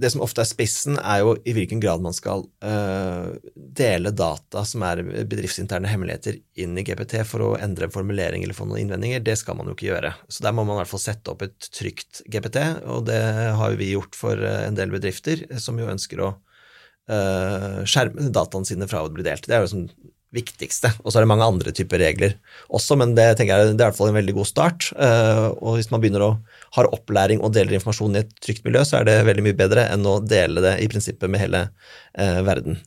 det 0.02 0.10
som 0.10 0.24
ofte 0.26 0.42
er 0.42 0.48
spissen, 0.50 0.96
er 0.98 1.20
jo 1.22 1.36
i 1.46 1.54
hvilken 1.54 1.82
grad 1.84 2.02
man 2.02 2.16
skal 2.18 2.48
uh, 2.66 3.36
dele 3.54 4.10
data 4.10 4.64
som 4.66 4.82
er 4.88 5.04
bedriftsinterne 5.30 5.92
hemmeligheter, 5.92 6.40
inn 6.58 6.74
i 6.82 6.86
GPT 6.88 7.20
for 7.30 7.46
å 7.46 7.52
endre 7.62 7.86
en 7.86 7.94
formulering 7.94 8.42
eller 8.42 8.58
få 8.58 8.66
noen 8.66 8.88
innvendinger. 8.88 9.22
Det 9.22 9.38
skal 9.38 9.60
man 9.60 9.70
jo 9.70 9.76
ikke 9.78 9.92
gjøre. 9.92 10.16
Så 10.34 10.48
der 10.48 10.58
må 10.58 10.66
man 10.66 10.80
i 10.80 10.82
hvert 10.82 10.94
fall 10.96 11.04
sette 11.06 11.36
opp 11.36 11.46
et 11.46 11.70
trygt 11.78 12.24
GPT, 12.26 12.58
og 12.90 13.06
det 13.12 13.22
har 13.60 13.76
jo 13.76 13.82
vi 13.84 13.92
gjort 13.94 14.18
for 14.18 14.42
eh, 14.42 14.64
en 14.66 14.80
del 14.80 14.90
bedrifter 14.96 15.46
som 15.62 15.78
jo 15.78 15.92
ønsker 15.94 16.26
å 16.26 16.32
uh, 16.34 17.86
skjerme 17.86 18.32
dataene 18.34 18.66
sine 18.66 18.90
fra 18.90 19.06
å 19.06 19.14
bli 19.14 19.30
delt. 19.30 19.46
Det 19.46 19.60
er 19.60 19.68
jo 19.68 19.74
sånn 19.76 19.90
viktigste. 20.36 20.92
Og 21.04 21.12
så 21.12 21.20
er 21.20 21.26
det 21.26 21.32
mange 21.32 21.48
andre 21.48 21.74
typer 21.76 22.02
regler 22.02 22.36
også, 22.68 22.98
men 23.00 23.16
det 23.18 23.28
tenker 23.38 23.56
jeg 23.56 23.74
det 23.74 23.80
er 23.80 23.88
i 23.88 23.90
hvert 23.90 24.00
fall 24.00 24.12
en 24.12 24.20
veldig 24.20 24.36
god 24.38 24.50
start. 24.50 24.90
Uh, 24.98 25.48
og 25.60 25.78
hvis 25.78 25.92
man 25.94 26.04
begynner 26.04 26.26
å 26.26 26.34
ha 26.78 26.88
opplæring 26.96 27.42
og 27.42 27.56
deler 27.56 27.78
informasjon 27.78 28.18
i 28.18 28.24
et 28.24 28.36
trygt 28.44 28.66
miljø, 28.68 28.84
så 28.88 29.00
er 29.00 29.10
det 29.10 29.22
veldig 29.30 29.48
mye 29.48 29.58
bedre 29.58 29.88
enn 29.94 30.06
å 30.10 30.20
dele 30.24 30.64
det 30.66 30.78
i 30.84 30.90
prinsippet 30.92 31.32
med 31.32 31.44
hele 31.46 31.68
uh, 31.72 32.42
verden. 32.48 32.82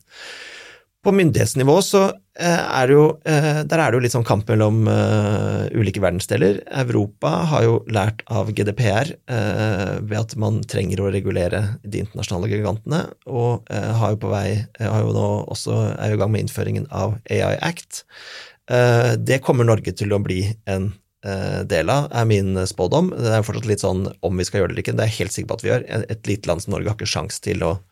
På 0.99 1.13
myndighetsnivå 1.15 1.77
så 1.79 2.01
eh, 2.35 2.59
er 2.59 2.89
det 2.89 2.95
jo, 2.97 3.03
eh, 3.23 3.61
der 3.63 3.79
er 3.79 3.87
det 3.87 3.95
jo 3.95 4.01
litt 4.03 4.13
sånn 4.17 4.27
kamp 4.27 4.49
mellom 4.51 4.81
uh, 4.91 5.63
ulike 5.71 6.01
verdensdeler. 6.03 6.59
Europa 6.81 7.31
har 7.53 7.63
jo 7.63 7.77
lært 7.87 8.25
av 8.27 8.51
GDPR 8.51 9.13
ved 9.29 10.17
at 10.19 10.35
man 10.39 10.59
trenger 10.67 10.99
å 10.99 11.11
regulere 11.13 11.61
de 11.85 12.03
internasjonale 12.03 12.51
gigantene, 12.51 13.01
og 13.31 13.69
har 13.69 14.13
jo 14.15 14.19
på 14.19 14.31
vei, 14.31 14.47
har 14.79 15.03
jo 15.05 15.13
nå 15.15 15.27
også 15.53 15.77
er 15.93 16.11
jo 16.11 16.17
i 16.17 16.21
gang 16.21 16.33
med 16.33 16.45
innføringen 16.45 16.89
av 16.91 17.15
AI 17.31 17.55
Act. 17.63 18.03
det 19.29 19.39
kommer 19.45 19.67
Norge 19.67 19.93
til 19.95 20.11
å 20.13 20.19
bli 20.23 20.41
en 20.69 20.91
del 21.69 21.91
av, 21.91 22.09
er 22.11 22.27
min 22.27 22.59
spådom. 22.67 23.13
Det 23.15 23.31
er 23.35 23.45
fortsatt 23.45 23.69
litt 23.69 23.83
sånn 23.83 24.07
om 24.25 24.39
vi 24.39 24.47
skal 24.47 24.63
gjøre 24.63 24.73
det 24.73 24.75
eller 24.75 24.85
ikke, 24.85 24.97
det 24.97 25.05
er 25.05 25.11
jeg 25.13 25.19
helt 25.21 25.35
sikker 25.35 25.51
på 25.51 25.59
at 25.59 25.65
vi 25.65 25.71
gjør. 25.71 25.87
Et 26.15 26.31
lite 26.31 26.51
land 26.51 26.63
som 26.63 26.75
Norge 26.75 26.91
har 26.91 26.99
ikke 26.99 27.13
sjans 27.13 27.39
til 27.43 27.63
å 27.67 27.77
Eh, 27.77 27.88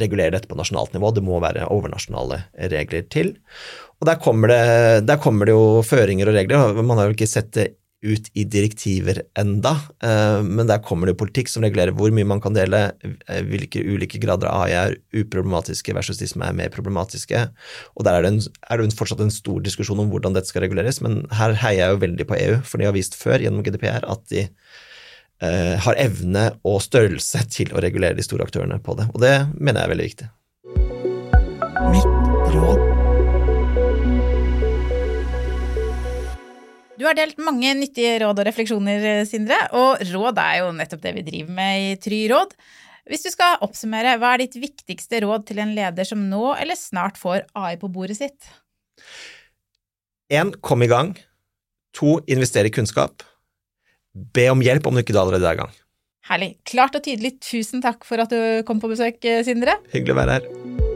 regulere 0.00 0.32
dette 0.32 0.48
på 0.48 0.56
nasjonalt 0.56 0.94
nivå. 0.94 1.10
Det 1.12 1.24
må 1.24 1.36
være 1.42 1.66
overnasjonale 1.68 2.38
regler 2.72 3.04
til. 3.12 3.34
Og 4.00 4.08
der 4.08 4.16
kommer, 4.22 4.48
det, 4.48 5.04
der 5.04 5.20
kommer 5.20 5.44
det 5.44 5.52
jo 5.52 5.82
føringer 5.84 6.30
og 6.30 6.38
regler. 6.38 6.80
Man 6.80 6.96
har 6.96 7.10
jo 7.10 7.16
ikke 7.18 7.28
sett 7.28 7.52
det 7.58 7.66
ut 8.00 8.30
i 8.32 8.46
direktiver 8.48 9.20
enda, 9.38 9.74
eh, 10.02 10.40
men 10.44 10.68
der 10.68 10.80
kommer 10.84 11.06
det 11.06 11.14
jo 11.14 11.20
politikk 11.20 11.50
som 11.52 11.64
regulerer 11.64 11.92
hvor 11.96 12.12
mye 12.14 12.28
man 12.28 12.40
kan 12.40 12.56
dele, 12.56 12.94
eh, 13.04 13.42
hvilke 13.44 13.82
ulike 13.84 14.20
grader 14.22 14.48
av 14.48 14.64
AI 14.64 14.76
er 14.78 14.96
uproblematiske 15.12 15.94
versus 15.96 16.20
de 16.20 16.28
som 16.30 16.44
er 16.46 16.56
mer 16.56 16.72
problematiske. 16.72 17.42
Og 17.96 18.06
der 18.06 18.16
er 18.16 18.24
det, 18.24 18.32
en, 18.32 18.40
er 18.70 18.80
det 18.80 18.96
fortsatt 18.96 19.20
en 19.24 19.34
stor 19.34 19.60
diskusjon 19.64 20.00
om 20.00 20.12
hvordan 20.12 20.36
dette 20.36 20.48
skal 20.48 20.64
reguleres, 20.64 21.02
men 21.04 21.26
her 21.36 21.56
heier 21.60 21.84
jeg 21.84 21.96
jo 21.96 22.04
veldig 22.06 22.28
på 22.30 22.38
EU, 22.40 22.60
for 22.64 22.80
de 22.80 22.88
har 22.88 22.96
vist 22.96 23.18
før 23.20 23.44
gjennom 23.44 23.66
GDPR 23.66 24.08
at 24.08 24.24
de 24.32 24.48
Eh, 25.40 25.78
har 25.80 25.96
evne 25.96 26.50
og 26.68 26.82
størrelse 26.84 27.40
til 27.48 27.70
å 27.72 27.80
regulere 27.80 28.12
de 28.18 28.24
store 28.24 28.44
aktørene 28.44 28.76
på 28.84 28.92
det. 28.98 29.06
Og 29.14 29.22
det 29.22 29.36
mener 29.56 29.80
jeg 29.80 29.86
er 29.86 29.92
veldig 29.94 30.08
viktig. 30.10 30.26
Mitt 31.94 32.50
råd. 32.52 32.82
Du 37.00 37.06
har 37.08 37.16
delt 37.16 37.40
mange 37.40 37.72
nyttige 37.78 38.18
råd 38.20 38.42
og 38.42 38.48
refleksjoner, 38.50 39.06
Sindre, 39.24 39.56
og 39.72 40.04
råd 40.10 40.42
er 40.44 40.58
jo 40.58 40.74
nettopp 40.76 41.00
det 41.06 41.14
vi 41.16 41.24
driver 41.30 41.56
med 41.56 41.86
i 41.86 41.96
Try 42.04 42.20
råd. 42.28 42.52
Hvis 43.08 43.24
du 43.24 43.30
skal 43.32 43.64
oppsummere, 43.64 44.18
hva 44.20 44.34
er 44.34 44.44
ditt 44.44 44.60
viktigste 44.60 45.22
råd 45.24 45.48
til 45.48 45.64
en 45.64 45.72
leder 45.72 46.04
som 46.04 46.28
nå 46.28 46.52
eller 46.52 46.76
snart 46.76 47.16
får 47.16 47.48
AI 47.56 47.80
på 47.80 47.88
bordet 47.88 48.20
sitt? 48.20 48.52
En, 50.28 50.52
kom 50.60 50.84
i 50.84 50.92
gang. 50.92 51.16
To, 51.96 52.18
investere 52.28 52.68
i 52.68 52.76
kunnskap 52.76 53.24
be 54.14 54.48
om 54.52 54.62
hjelp 54.64 54.86
om 54.88 54.96
du 54.96 55.04
ikke 55.04 55.16
allerede 55.16 55.46
er 55.46 55.58
i 55.58 55.62
gang. 55.62 55.74
Herlig. 56.30 56.52
Klart 56.68 56.98
og 56.98 57.04
tydelig. 57.06 57.38
Tusen 57.42 57.82
takk 57.82 58.06
for 58.06 58.22
at 58.22 58.30
du 58.30 58.62
kom 58.68 58.82
på 58.82 58.92
besøk, 58.92 59.22
Sindre. 59.46 59.80
Hyggelig 59.94 60.16
å 60.16 60.22
være 60.22 60.38
her. 60.38 60.89